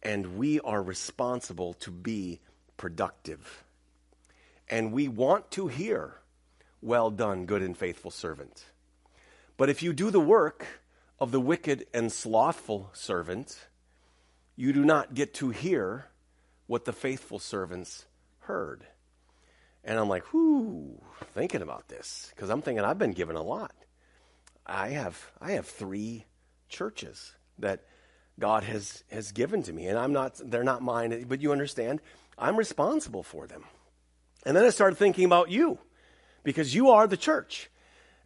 And 0.02 0.36
we 0.36 0.60
are 0.60 0.82
responsible 0.82 1.74
to 1.74 1.90
be 1.90 2.40
productive. 2.76 3.64
And 4.68 4.92
we 4.92 5.08
want 5.08 5.50
to 5.52 5.68
hear 5.68 6.16
well 6.82 7.10
done, 7.10 7.46
good 7.46 7.62
and 7.62 7.76
faithful 7.76 8.10
servant. 8.10 8.64
But 9.56 9.70
if 9.70 9.82
you 9.82 9.92
do 9.92 10.10
the 10.10 10.20
work 10.20 10.66
of 11.20 11.30
the 11.30 11.40
wicked 11.40 11.86
and 11.94 12.12
slothful 12.12 12.90
servant, 12.92 13.66
you 14.56 14.72
do 14.72 14.84
not 14.84 15.14
get 15.14 15.32
to 15.34 15.50
hear 15.50 16.06
what 16.66 16.84
the 16.84 16.92
faithful 16.92 17.38
servants 17.38 18.06
heard. 18.44 18.86
And 19.84 19.98
I'm 19.98 20.08
like, 20.08 20.32
whoo, 20.32 21.00
thinking 21.34 21.62
about 21.62 21.88
this 21.88 22.32
because 22.34 22.48
I'm 22.48 22.62
thinking 22.62 22.84
I've 22.84 22.98
been 22.98 23.12
given 23.12 23.36
a 23.36 23.42
lot. 23.42 23.74
I 24.66 24.90
have 24.90 25.30
I 25.40 25.52
have 25.52 25.66
three 25.66 26.24
churches 26.68 27.34
that 27.58 27.84
God 28.38 28.64
has 28.64 29.04
has 29.10 29.32
given 29.32 29.62
to 29.64 29.72
me, 29.72 29.86
and 29.86 29.98
I'm 29.98 30.12
not 30.12 30.40
they're 30.42 30.64
not 30.64 30.82
mine, 30.82 31.26
but 31.28 31.42
you 31.42 31.52
understand, 31.52 32.00
I'm 32.38 32.56
responsible 32.56 33.22
for 33.22 33.46
them. 33.46 33.64
And 34.46 34.56
then 34.56 34.64
I 34.64 34.70
started 34.70 34.96
thinking 34.96 35.24
about 35.24 35.50
you 35.50 35.78
because 36.42 36.74
you 36.74 36.90
are 36.90 37.06
the 37.06 37.16
church. 37.16 37.70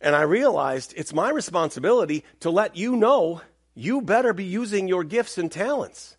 And 0.00 0.14
I 0.14 0.22
realized 0.22 0.94
it's 0.96 1.12
my 1.12 1.30
responsibility 1.30 2.24
to 2.40 2.50
let 2.50 2.76
you 2.76 2.94
know 2.96 3.42
you 3.74 4.00
better 4.00 4.32
be 4.32 4.44
using 4.44 4.86
your 4.86 5.02
gifts 5.04 5.38
and 5.38 5.50
talents. 5.50 6.16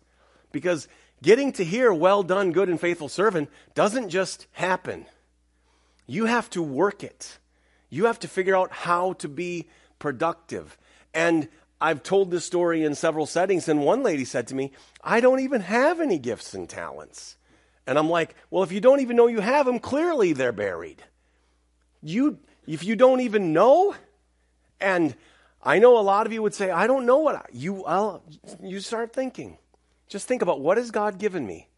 Because 0.52 0.88
getting 1.22 1.52
to 1.52 1.64
hear, 1.64 1.92
well 1.92 2.22
done, 2.22 2.52
good 2.52 2.68
and 2.68 2.80
faithful 2.80 3.08
servant, 3.08 3.50
doesn't 3.74 4.08
just 4.08 4.46
happen. 4.52 5.06
You 6.06 6.26
have 6.26 6.50
to 6.50 6.62
work 6.62 7.04
it. 7.04 7.38
You 7.88 8.06
have 8.06 8.18
to 8.20 8.28
figure 8.28 8.56
out 8.56 8.72
how 8.72 9.14
to 9.14 9.28
be 9.28 9.68
productive. 9.98 10.76
And 11.12 11.48
I've 11.80 12.02
told 12.02 12.30
this 12.30 12.44
story 12.44 12.84
in 12.84 12.94
several 12.94 13.26
settings, 13.26 13.68
and 13.68 13.84
one 13.84 14.02
lady 14.02 14.24
said 14.24 14.46
to 14.48 14.54
me, 14.54 14.72
I 15.02 15.20
don't 15.20 15.40
even 15.40 15.62
have 15.62 16.00
any 16.00 16.18
gifts 16.18 16.54
and 16.54 16.68
talents. 16.68 17.36
And 17.86 17.98
I'm 17.98 18.10
like, 18.10 18.34
well, 18.50 18.62
if 18.62 18.72
you 18.72 18.80
don't 18.80 19.00
even 19.00 19.16
know 19.16 19.26
you 19.26 19.40
have 19.40 19.66
them, 19.66 19.78
clearly 19.78 20.32
they're 20.32 20.52
buried. 20.52 21.02
You, 22.02 22.38
if 22.66 22.84
you 22.84 22.96
don't 22.96 23.20
even 23.20 23.52
know, 23.52 23.94
and 24.80 25.14
I 25.62 25.78
know 25.78 25.98
a 25.98 26.00
lot 26.00 26.26
of 26.26 26.32
you 26.32 26.42
would 26.42 26.54
say, 26.54 26.70
I 26.70 26.86
don't 26.86 27.06
know 27.06 27.18
what 27.18 27.34
I, 27.34 27.44
you, 27.52 27.84
I'll, 27.84 28.22
you 28.62 28.80
start 28.80 29.12
thinking. 29.12 29.58
Just 30.10 30.26
think 30.26 30.42
about 30.42 30.60
what 30.60 30.76
has 30.76 30.90
God 30.90 31.18
given 31.18 31.46
me? 31.46 31.68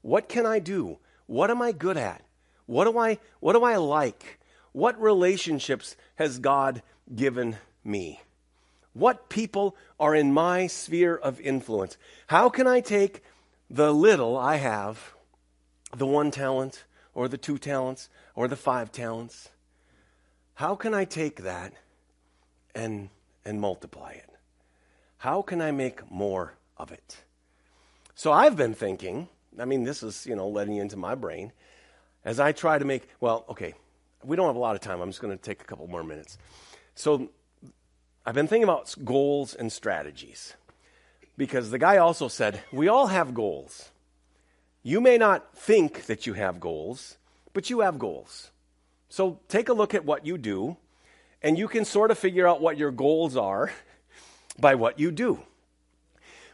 What 0.00 0.28
can 0.28 0.46
I 0.46 0.60
do? 0.60 0.98
What 1.26 1.50
am 1.50 1.60
I 1.60 1.72
good 1.72 1.96
at? 1.96 2.22
What 2.66 2.84
do 2.84 2.96
I, 2.96 3.18
what 3.40 3.52
do 3.54 3.64
I 3.64 3.76
like? 3.76 4.38
What 4.70 5.00
relationships 5.02 5.96
has 6.14 6.38
God 6.38 6.82
given 7.14 7.56
me? 7.84 8.22
What 8.92 9.28
people 9.28 9.76
are 9.98 10.14
in 10.14 10.32
my 10.32 10.68
sphere 10.68 11.16
of 11.16 11.40
influence? 11.40 11.98
How 12.28 12.48
can 12.48 12.68
I 12.68 12.80
take 12.80 13.24
the 13.68 13.92
little 13.92 14.36
I 14.36 14.56
have, 14.56 15.14
the 15.94 16.06
one 16.06 16.30
talent, 16.30 16.84
or 17.12 17.26
the 17.26 17.38
two 17.38 17.58
talents, 17.58 18.08
or 18.36 18.46
the 18.46 18.56
five 18.56 18.92
talents, 18.92 19.48
how 20.54 20.76
can 20.76 20.94
I 20.94 21.04
take 21.04 21.42
that 21.42 21.72
and, 22.72 23.08
and 23.44 23.60
multiply 23.60 24.12
it? 24.12 24.30
How 25.18 25.42
can 25.42 25.60
I 25.60 25.72
make 25.72 26.08
more 26.08 26.54
of 26.76 26.92
it? 26.92 27.24
So 28.20 28.32
I've 28.32 28.54
been 28.54 28.74
thinking, 28.74 29.30
I 29.58 29.64
mean, 29.64 29.84
this 29.84 30.02
is, 30.02 30.26
you 30.26 30.36
know, 30.36 30.46
letting 30.46 30.74
you 30.74 30.82
into 30.82 30.98
my 30.98 31.14
brain 31.14 31.52
as 32.22 32.38
I 32.38 32.52
try 32.52 32.78
to 32.78 32.84
make, 32.84 33.08
well, 33.18 33.46
okay, 33.48 33.72
we 34.22 34.36
don't 34.36 34.46
have 34.46 34.56
a 34.56 34.58
lot 34.58 34.74
of 34.74 34.82
time. 34.82 35.00
I'm 35.00 35.08
just 35.08 35.22
going 35.22 35.34
to 35.34 35.42
take 35.42 35.62
a 35.62 35.64
couple 35.64 35.86
more 35.86 36.04
minutes. 36.04 36.36
So 36.94 37.30
I've 38.26 38.34
been 38.34 38.46
thinking 38.46 38.64
about 38.64 38.94
goals 39.06 39.54
and 39.54 39.72
strategies 39.72 40.52
because 41.38 41.70
the 41.70 41.78
guy 41.78 41.96
also 41.96 42.28
said, 42.28 42.60
we 42.74 42.88
all 42.88 43.06
have 43.06 43.32
goals. 43.32 43.90
You 44.82 45.00
may 45.00 45.16
not 45.16 45.56
think 45.56 46.04
that 46.04 46.26
you 46.26 46.34
have 46.34 46.60
goals, 46.60 47.16
but 47.54 47.70
you 47.70 47.80
have 47.80 47.98
goals. 47.98 48.50
So 49.08 49.40
take 49.48 49.70
a 49.70 49.72
look 49.72 49.94
at 49.94 50.04
what 50.04 50.26
you 50.26 50.36
do, 50.36 50.76
and 51.42 51.56
you 51.56 51.68
can 51.68 51.86
sort 51.86 52.10
of 52.10 52.18
figure 52.18 52.46
out 52.46 52.60
what 52.60 52.76
your 52.76 52.90
goals 52.90 53.34
are 53.34 53.72
by 54.58 54.74
what 54.74 55.00
you 55.00 55.10
do. 55.10 55.40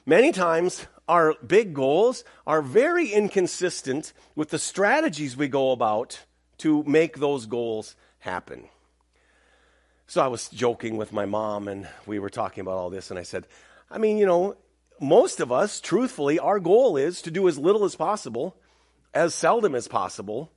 Many 0.07 0.31
times, 0.31 0.87
our 1.09 1.35
big 1.47 1.75
goals 1.75 2.25
are 2.47 2.63
very 2.63 3.13
inconsistent 3.13 4.13
with 4.35 4.51
the 4.51 4.59
strategies 4.59 5.37
we 5.37 5.49
go 5.49 5.73
about 5.73 6.21
to 6.59 6.83
make 6.85 7.19
those 7.19 7.47
goals 7.47 7.95
happen. 8.19 8.69
So 10.07 10.23
I 10.23 10.29
was 10.29 10.49
joking 10.49 10.97
with 10.97 11.13
my 11.13 11.27
mom, 11.27 11.69
and 11.69 11.89
we 12.07 12.19
were 12.19 12.31
talking 12.31 12.61
about 12.61 12.79
all 12.79 12.91
this, 12.91 13.11
and 13.11 13.19
I 13.19 13.23
said, 13.23 13.47
I 13.91 13.99
mean, 13.99 14.19
you 14.19 14.27
know, 14.27 14.57
most 15.01 15.41
of 15.41 15.53
us, 15.53 15.81
truthfully, 15.81 16.39
our 16.39 16.61
goal 16.61 16.97
is 16.97 17.23
to 17.23 17.31
do 17.31 17.49
as 17.49 17.59
little 17.59 17.85
as 17.85 17.97
possible, 17.97 18.57
as 19.13 19.35
seldom 19.35 19.75
as 19.75 19.89
possible, 19.89 20.51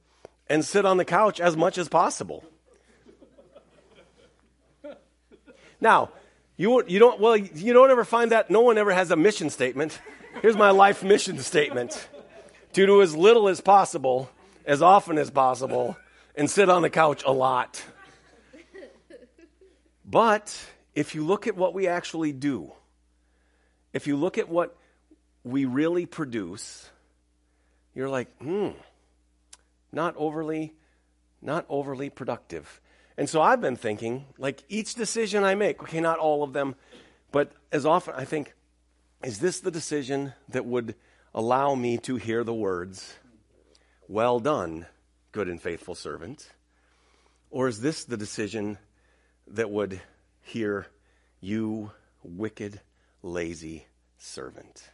and 0.48 0.64
sit 0.64 0.86
on 0.86 0.98
the 0.98 1.06
couch 1.06 1.40
as 1.40 1.58
much 1.58 1.78
as 1.78 1.90
possible. 1.90 2.44
Now, 5.82 6.10
you, 6.58 6.84
you 6.88 7.00
don't, 7.00 7.20
well, 7.20 7.38
you 7.38 7.74
don't 7.74 7.90
ever 7.90 8.04
find 8.04 8.32
that, 8.32 8.50
no 8.50 8.62
one 8.62 8.78
ever 8.78 8.92
has 8.92 9.12
a 9.12 9.16
mission 9.16 9.50
statement. 9.50 10.00
Here's 10.42 10.56
my 10.56 10.72
life 10.72 11.04
mission 11.04 11.40
statement 11.40 12.08
to 12.74 12.86
do 12.86 13.02
as 13.02 13.16
little 13.16 13.48
as 13.48 13.62
possible, 13.62 14.30
as 14.66 14.82
often 14.82 15.18
as 15.18 15.30
possible, 15.30 15.98
and 16.36 16.50
sit 16.50 16.70
on 16.70 16.82
the 16.82 16.90
couch 16.90 17.24
a 17.26 17.32
lot. 17.32 17.84
But 20.06 20.58
if 20.96 21.14
you 21.14 21.26
look 21.26 21.48
at 21.48 21.56
what 21.56 21.74
we 21.74 21.88
actually 21.88 22.32
do, 22.32 22.72
if 23.92 24.08
you 24.08 24.16
look 24.16 24.38
at 24.38 24.48
what 24.48 24.76
we 25.44 25.66
really 25.66 26.06
produce, 26.06 26.90
you're 27.94 28.10
like, 28.10 28.28
hmm, 28.38 28.70
not 29.92 30.16
overly 30.16 30.74
not 31.42 31.66
overly 31.70 32.10
productive. 32.10 32.82
And 33.18 33.30
so 33.30 33.42
I've 33.42 33.62
been 33.62 33.76
thinking, 33.76 34.26
like 34.38 34.64
each 34.70 34.96
decision 34.96 35.44
I 35.44 35.56
make, 35.56 35.82
okay, 35.84 36.02
not 36.02 36.20
all 36.20 36.44
of 36.44 36.54
them, 36.54 36.76
but 37.32 37.52
as 37.72 37.86
often 37.86 38.14
I 38.16 38.26
think, 38.26 38.54
is 39.24 39.40
this 39.40 39.60
the 39.60 39.72
decision 39.72 40.34
that 40.50 40.66
would 40.66 40.96
allow 41.34 41.76
me 41.76 41.98
to 42.00 42.16
hear 42.16 42.44
the 42.44 42.54
words, 42.54 43.16
well 44.08 44.40
done, 44.40 44.86
good 45.32 45.48
and 45.48 45.62
faithful 45.62 45.96
servant? 45.96 46.50
Or 47.52 47.68
is 47.68 47.82
this 47.82 48.06
the 48.06 48.18
decision 48.18 48.78
that 49.48 49.70
would 49.70 50.00
hear, 50.42 50.88
you 51.42 51.92
wicked, 52.24 52.80
lazy 53.22 53.88
servant? 54.18 54.90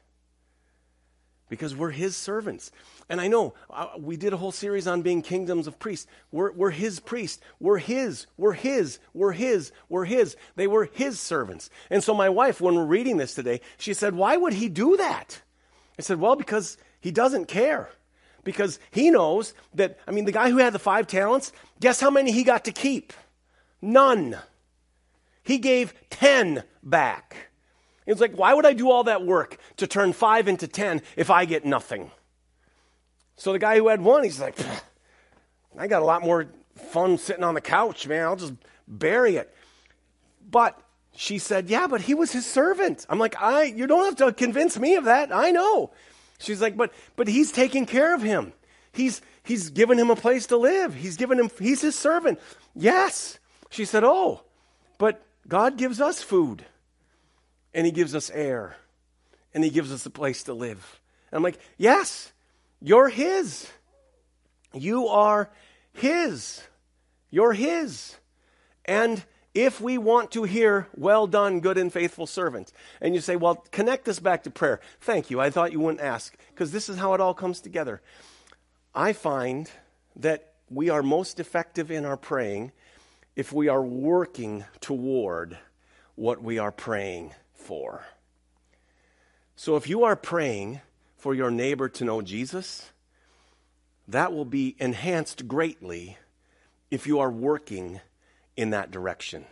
Because 1.49 1.75
we're 1.75 1.91
his 1.91 2.15
servants. 2.15 2.71
And 3.10 3.21
I 3.21 3.27
know 3.27 3.53
uh, 3.69 3.89
we 3.97 4.17
did 4.17 4.34
a 4.34 4.38
whole 4.38 4.51
series 4.51 4.88
on 4.88 5.01
being 5.01 5.21
kingdoms 5.21 5.67
of 5.67 5.77
priests. 5.79 6.08
We're, 6.31 6.51
we're 6.51 6.71
his 6.71 6.99
priests. 6.99 7.41
We're 7.60 7.77
his. 7.77 8.27
We're 8.38 8.53
his. 8.53 8.99
We're 9.13 9.34
his. 9.34 9.71
We're 9.89 10.05
his. 10.05 10.36
They 10.55 10.67
were 10.67 10.86
his 10.86 11.19
servants. 11.19 11.69
And 11.89 12.03
so 12.03 12.13
my 12.13 12.29
wife, 12.29 12.62
when 12.62 12.75
we're 12.75 12.86
reading 12.86 13.17
this 13.17 13.36
today, 13.36 13.62
she 13.77 13.93
said, 13.93 14.15
Why 14.15 14.38
would 14.38 14.53
he 14.53 14.69
do 14.69 14.97
that? 14.97 15.41
I 15.99 16.01
said, 16.01 16.19
Well, 16.19 16.36
because 16.36 16.77
he 16.99 17.12
doesn't 17.12 17.45
care. 17.45 17.89
Because 18.43 18.79
he 18.91 19.10
knows 19.10 19.53
that, 19.73 19.99
I 20.08 20.12
mean, 20.12 20.25
the 20.25 20.31
guy 20.31 20.51
who 20.51 20.58
had 20.58 20.73
the 20.73 20.79
five 20.79 21.08
talents, 21.08 21.51
guess 21.79 21.99
how 21.99 22.12
many 22.12 22.31
he 22.31 22.43
got 22.43 22.65
to 22.65 22.71
keep? 22.71 23.12
None. 23.81 24.38
He 25.43 25.58
gave 25.58 25.93
ten 26.10 26.63
back. 26.84 27.49
It's 28.05 28.21
like, 28.21 28.37
why 28.37 28.53
would 28.53 28.65
I 28.65 28.73
do 28.73 28.91
all 28.91 29.05
that 29.05 29.25
work 29.25 29.57
to 29.77 29.87
turn 29.87 30.13
five 30.13 30.47
into 30.47 30.67
ten 30.67 31.01
if 31.15 31.29
I 31.29 31.45
get 31.45 31.65
nothing? 31.65 32.11
So 33.35 33.51
the 33.51 33.59
guy 33.59 33.77
who 33.77 33.87
had 33.87 34.01
one, 34.01 34.23
he's 34.23 34.39
like, 34.39 34.57
I 35.77 35.87
got 35.87 36.01
a 36.01 36.05
lot 36.05 36.21
more 36.21 36.47
fun 36.75 37.17
sitting 37.17 37.43
on 37.43 37.55
the 37.55 37.61
couch, 37.61 38.07
man. 38.07 38.23
I'll 38.23 38.35
just 38.35 38.53
bury 38.87 39.37
it. 39.37 39.53
But 40.49 40.79
she 41.15 41.37
said, 41.37 41.69
Yeah, 41.69 41.87
but 41.87 42.01
he 42.01 42.13
was 42.13 42.31
his 42.31 42.45
servant. 42.45 43.05
I'm 43.09 43.19
like, 43.19 43.41
I 43.41 43.63
you 43.63 43.87
don't 43.87 44.05
have 44.05 44.15
to 44.17 44.33
convince 44.33 44.77
me 44.77 44.95
of 44.95 45.05
that. 45.05 45.33
I 45.33 45.51
know. 45.51 45.91
She's 46.37 46.61
like, 46.61 46.77
but 46.77 46.93
but 47.15 47.27
he's 47.27 47.51
taking 47.51 47.85
care 47.85 48.13
of 48.13 48.21
him. 48.21 48.53
He's 48.91 49.21
he's 49.43 49.69
given 49.69 49.97
him 49.97 50.09
a 50.09 50.15
place 50.15 50.47
to 50.47 50.57
live. 50.57 50.93
He's 50.93 51.17
given 51.17 51.39
him 51.39 51.49
he's 51.59 51.81
his 51.81 51.97
servant. 51.97 52.39
Yes. 52.75 53.39
She 53.69 53.85
said, 53.85 54.03
Oh, 54.03 54.41
but 54.97 55.21
God 55.47 55.77
gives 55.77 55.99
us 55.99 56.21
food. 56.21 56.65
And 57.75 57.85
he 57.85 57.91
gives 57.91 58.15
us 58.15 58.31
air. 58.31 58.75
And 59.53 59.63
he 59.63 59.69
gives 59.69 59.91
us 59.91 60.05
a 60.07 60.09
place 60.09 60.43
to 60.43 60.55
live. 60.55 60.99
And 61.29 61.38
I'm 61.38 61.43
like, 61.43 61.59
Yes, 61.77 62.31
you're 62.81 63.09
his. 63.09 63.69
You 64.73 65.07
are 65.07 65.49
his. 65.93 66.63
You're 67.29 67.53
his. 67.53 68.15
And 68.85 69.23
if 69.53 69.79
we 69.79 69.97
want 69.97 70.31
to 70.31 70.43
hear, 70.43 70.88
well 70.95 71.27
done, 71.27 71.61
good 71.61 71.77
and 71.77 71.91
faithful 71.91 72.27
servant, 72.27 72.73
and 72.99 73.15
you 73.15 73.21
say, 73.21 73.38
well, 73.38 73.55
connect 73.71 74.03
this 74.03 74.19
back 74.19 74.43
to 74.43 74.51
prayer. 74.51 74.81
Thank 74.99 75.31
you. 75.31 75.39
I 75.39 75.49
thought 75.49 75.71
you 75.71 75.79
wouldn't 75.79 76.03
ask, 76.03 76.35
because 76.49 76.71
this 76.71 76.89
is 76.89 76.97
how 76.97 77.13
it 77.13 77.21
all 77.21 77.33
comes 77.33 77.61
together. 77.61 78.01
I 78.93 79.13
find 79.13 79.71
that 80.17 80.53
we 80.69 80.89
are 80.89 81.01
most 81.01 81.39
effective 81.39 81.89
in 81.89 82.05
our 82.05 82.17
praying 82.17 82.73
if 83.35 83.53
we 83.53 83.69
are 83.69 83.81
working 83.81 84.65
toward 84.81 85.57
what 86.15 86.43
we 86.43 86.59
are 86.59 86.71
praying 86.71 87.31
for. 87.65 88.06
So 89.56 89.75
if 89.75 89.89
you 89.89 90.04
are 90.04 90.15
praying 90.15 90.82
for 91.17 91.34
your 91.34 91.49
neighbor 91.49 91.89
to 91.89 92.06
know 92.06 92.21
Jesus, 92.21 92.91
that 94.08 94.32
will 94.32 94.45
be 94.45 94.75
enhanced 94.80 95.47
greatly 95.47 96.17
if 96.91 97.08
you 97.08 97.19
are 97.19 97.32
working 97.32 97.99
in 98.56 98.69
that 98.69 98.91
direction. 98.91 99.45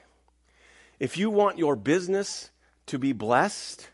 If 0.99 1.17
you 1.17 1.29
want 1.29 1.57
your 1.57 1.75
business 1.75 2.51
to 2.87 2.99
be 2.99 3.11
blessed, 3.11 3.89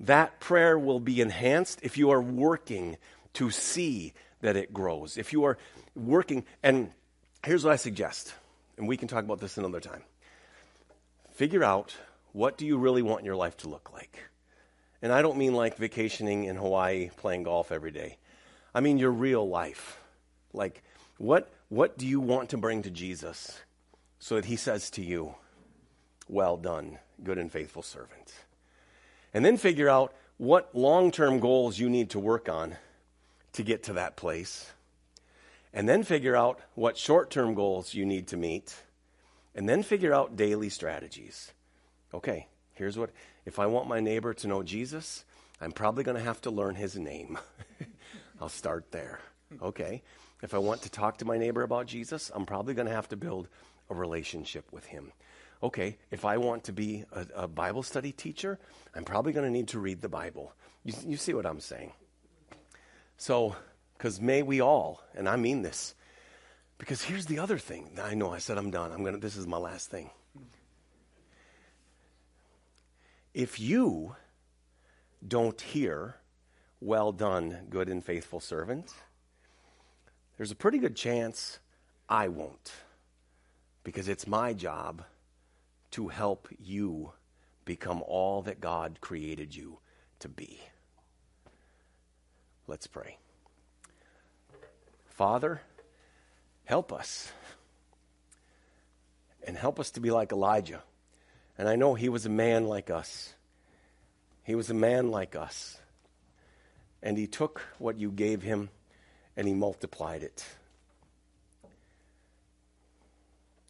that 0.00 0.40
prayer 0.40 0.78
will 0.78 1.00
be 1.00 1.20
enhanced 1.20 1.80
if 1.82 1.96
you 1.96 2.10
are 2.10 2.20
working 2.20 2.96
to 3.34 3.50
see 3.50 4.12
that 4.40 4.56
it 4.56 4.74
grows. 4.74 5.16
If 5.16 5.32
you 5.32 5.44
are 5.44 5.56
working, 5.94 6.44
and 6.62 6.90
here's 7.44 7.64
what 7.64 7.72
I 7.72 7.76
suggest, 7.76 8.34
and 8.76 8.88
we 8.88 8.96
can 8.96 9.08
talk 9.08 9.24
about 9.24 9.40
this 9.40 9.56
another 9.56 9.80
time. 9.80 10.02
Figure 11.34 11.64
out 11.64 11.94
what 12.34 12.58
do 12.58 12.66
you 12.66 12.76
really 12.76 13.00
want 13.00 13.24
your 13.24 13.36
life 13.36 13.56
to 13.58 13.70
look 13.70 13.90
like? 13.94 14.18
And 15.00 15.10
I 15.10 15.22
don't 15.22 15.38
mean 15.38 15.54
like 15.54 15.78
vacationing 15.78 16.44
in 16.44 16.56
Hawaii 16.56 17.08
playing 17.16 17.44
golf 17.44 17.72
every 17.72 17.90
day. 17.90 18.18
I 18.74 18.80
mean 18.80 18.98
your 18.98 19.10
real 19.10 19.48
life. 19.48 19.98
Like 20.52 20.82
what 21.16 21.50
what 21.70 21.96
do 21.96 22.06
you 22.06 22.20
want 22.20 22.50
to 22.50 22.58
bring 22.58 22.82
to 22.82 22.90
Jesus? 22.90 23.58
so 24.24 24.36
that 24.36 24.46
he 24.46 24.56
says 24.56 24.88
to 24.88 25.02
you, 25.02 25.34
Well 26.28 26.56
done, 26.56 26.98
good 27.22 27.36
and 27.36 27.52
faithful 27.52 27.82
servant. 27.82 28.32
And 29.34 29.44
then 29.44 29.58
figure 29.58 29.90
out 29.90 30.14
what 30.38 30.74
long 30.74 31.10
term 31.10 31.40
goals 31.40 31.78
you 31.78 31.90
need 31.90 32.08
to 32.10 32.18
work 32.18 32.48
on 32.48 32.76
to 33.52 33.62
get 33.62 33.82
to 33.82 33.92
that 33.92 34.16
place. 34.16 34.72
And 35.74 35.86
then 35.86 36.04
figure 36.04 36.34
out 36.34 36.58
what 36.74 36.96
short 36.96 37.30
term 37.30 37.52
goals 37.52 37.92
you 37.92 38.06
need 38.06 38.28
to 38.28 38.38
meet. 38.38 38.74
And 39.54 39.68
then 39.68 39.82
figure 39.82 40.14
out 40.14 40.36
daily 40.36 40.70
strategies. 40.70 41.52
Okay, 42.14 42.46
here's 42.72 42.96
what 42.96 43.10
if 43.44 43.58
I 43.58 43.66
want 43.66 43.88
my 43.88 44.00
neighbor 44.00 44.32
to 44.32 44.48
know 44.48 44.62
Jesus, 44.62 45.24
I'm 45.60 45.72
probably 45.72 46.04
going 46.04 46.16
to 46.16 46.22
have 46.22 46.40
to 46.42 46.50
learn 46.50 46.74
his 46.76 46.96
name. 46.96 47.38
I'll 48.40 48.48
start 48.48 48.90
there. 48.90 49.20
Okay. 49.60 50.02
If 50.42 50.52
I 50.52 50.58
want 50.58 50.82
to 50.82 50.90
talk 50.90 51.18
to 51.18 51.24
my 51.24 51.38
neighbor 51.38 51.62
about 51.62 51.86
Jesus, 51.86 52.30
I'm 52.34 52.44
probably 52.44 52.74
going 52.74 52.86
to 52.86 52.92
have 52.92 53.08
to 53.08 53.16
build 53.16 53.48
a 53.88 53.94
relationship 53.94 54.70
with 54.72 54.84
Him. 54.84 55.12
Okay, 55.62 55.96
if 56.10 56.26
I 56.26 56.36
want 56.36 56.64
to 56.64 56.72
be 56.72 57.04
a, 57.12 57.44
a 57.44 57.48
Bible 57.48 57.82
study 57.82 58.12
teacher, 58.12 58.58
I'm 58.94 59.04
probably 59.04 59.32
going 59.32 59.46
to 59.46 59.50
need 59.50 59.68
to 59.68 59.78
read 59.78 60.02
the 60.02 60.08
Bible. 60.08 60.52
You, 60.84 60.92
you 61.06 61.16
see 61.16 61.32
what 61.32 61.46
I'm 61.46 61.60
saying? 61.60 61.92
So, 63.16 63.56
because 63.96 64.20
may 64.20 64.42
we 64.42 64.60
all, 64.60 65.00
and 65.14 65.28
I 65.28 65.36
mean 65.36 65.62
this, 65.62 65.94
because 66.76 67.00
here's 67.00 67.24
the 67.24 67.38
other 67.38 67.56
thing. 67.56 67.98
I 68.02 68.12
know 68.14 68.30
I 68.30 68.38
said 68.38 68.58
I'm 68.58 68.70
done. 68.70 68.92
I'm 68.92 69.02
gonna. 69.02 69.18
This 69.18 69.36
is 69.36 69.46
my 69.46 69.56
last 69.56 69.90
thing. 69.90 70.10
If 73.34 73.58
you 73.58 74.14
don't 75.26 75.60
hear, 75.60 76.20
"Well 76.80 77.10
done, 77.10 77.66
good 77.68 77.88
and 77.88 78.04
faithful 78.04 78.38
servant," 78.38 78.94
there's 80.36 80.52
a 80.52 80.56
pretty 80.56 80.78
good 80.78 80.94
chance 80.94 81.58
I 82.08 82.28
won't 82.28 82.72
because 83.82 84.08
it's 84.08 84.26
my 84.26 84.52
job 84.52 85.04
to 85.90 86.08
help 86.08 86.48
you 86.58 87.12
become 87.64 88.02
all 88.06 88.40
that 88.42 88.60
God 88.60 89.00
created 89.00 89.54
you 89.54 89.80
to 90.20 90.28
be. 90.28 90.60
Let's 92.66 92.86
pray. 92.86 93.18
Father, 95.06 95.62
help 96.64 96.92
us. 96.92 97.32
And 99.46 99.56
help 99.56 99.78
us 99.78 99.90
to 99.92 100.00
be 100.00 100.10
like 100.10 100.32
Elijah. 100.32 100.82
And 101.56 101.68
I 101.68 101.76
know 101.76 101.94
he 101.94 102.08
was 102.08 102.26
a 102.26 102.30
man 102.30 102.66
like 102.66 102.90
us. 102.90 103.34
He 104.42 104.54
was 104.54 104.70
a 104.70 104.74
man 104.74 105.10
like 105.10 105.36
us. 105.36 105.78
And 107.02 107.16
he 107.16 107.26
took 107.26 107.62
what 107.78 107.98
you 107.98 108.10
gave 108.10 108.42
him 108.42 108.70
and 109.36 109.46
he 109.46 109.54
multiplied 109.54 110.22
it. 110.22 110.44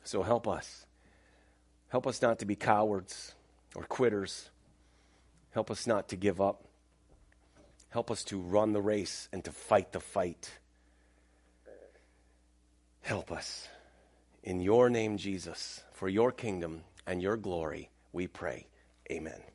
So 0.04 0.22
help 0.22 0.46
us. 0.46 0.86
Help 1.88 2.06
us 2.06 2.22
not 2.22 2.40
to 2.40 2.44
be 2.44 2.56
cowards 2.56 3.34
or 3.74 3.84
quitters. 3.84 4.50
Help 5.52 5.70
us 5.70 5.86
not 5.86 6.08
to 6.08 6.16
give 6.16 6.40
up. 6.40 6.64
Help 7.90 8.10
us 8.10 8.24
to 8.24 8.38
run 8.38 8.72
the 8.72 8.82
race 8.82 9.28
and 9.32 9.44
to 9.44 9.52
fight 9.52 9.92
the 9.92 10.00
fight. 10.00 10.50
Help 13.02 13.30
us. 13.30 13.68
In 14.42 14.60
your 14.60 14.90
name, 14.90 15.16
Jesus, 15.16 15.82
for 15.92 16.08
your 16.08 16.32
kingdom 16.32 16.82
and 17.06 17.22
your 17.22 17.36
glory, 17.36 17.90
we 18.12 18.26
pray. 18.26 18.66
Amen. 19.10 19.53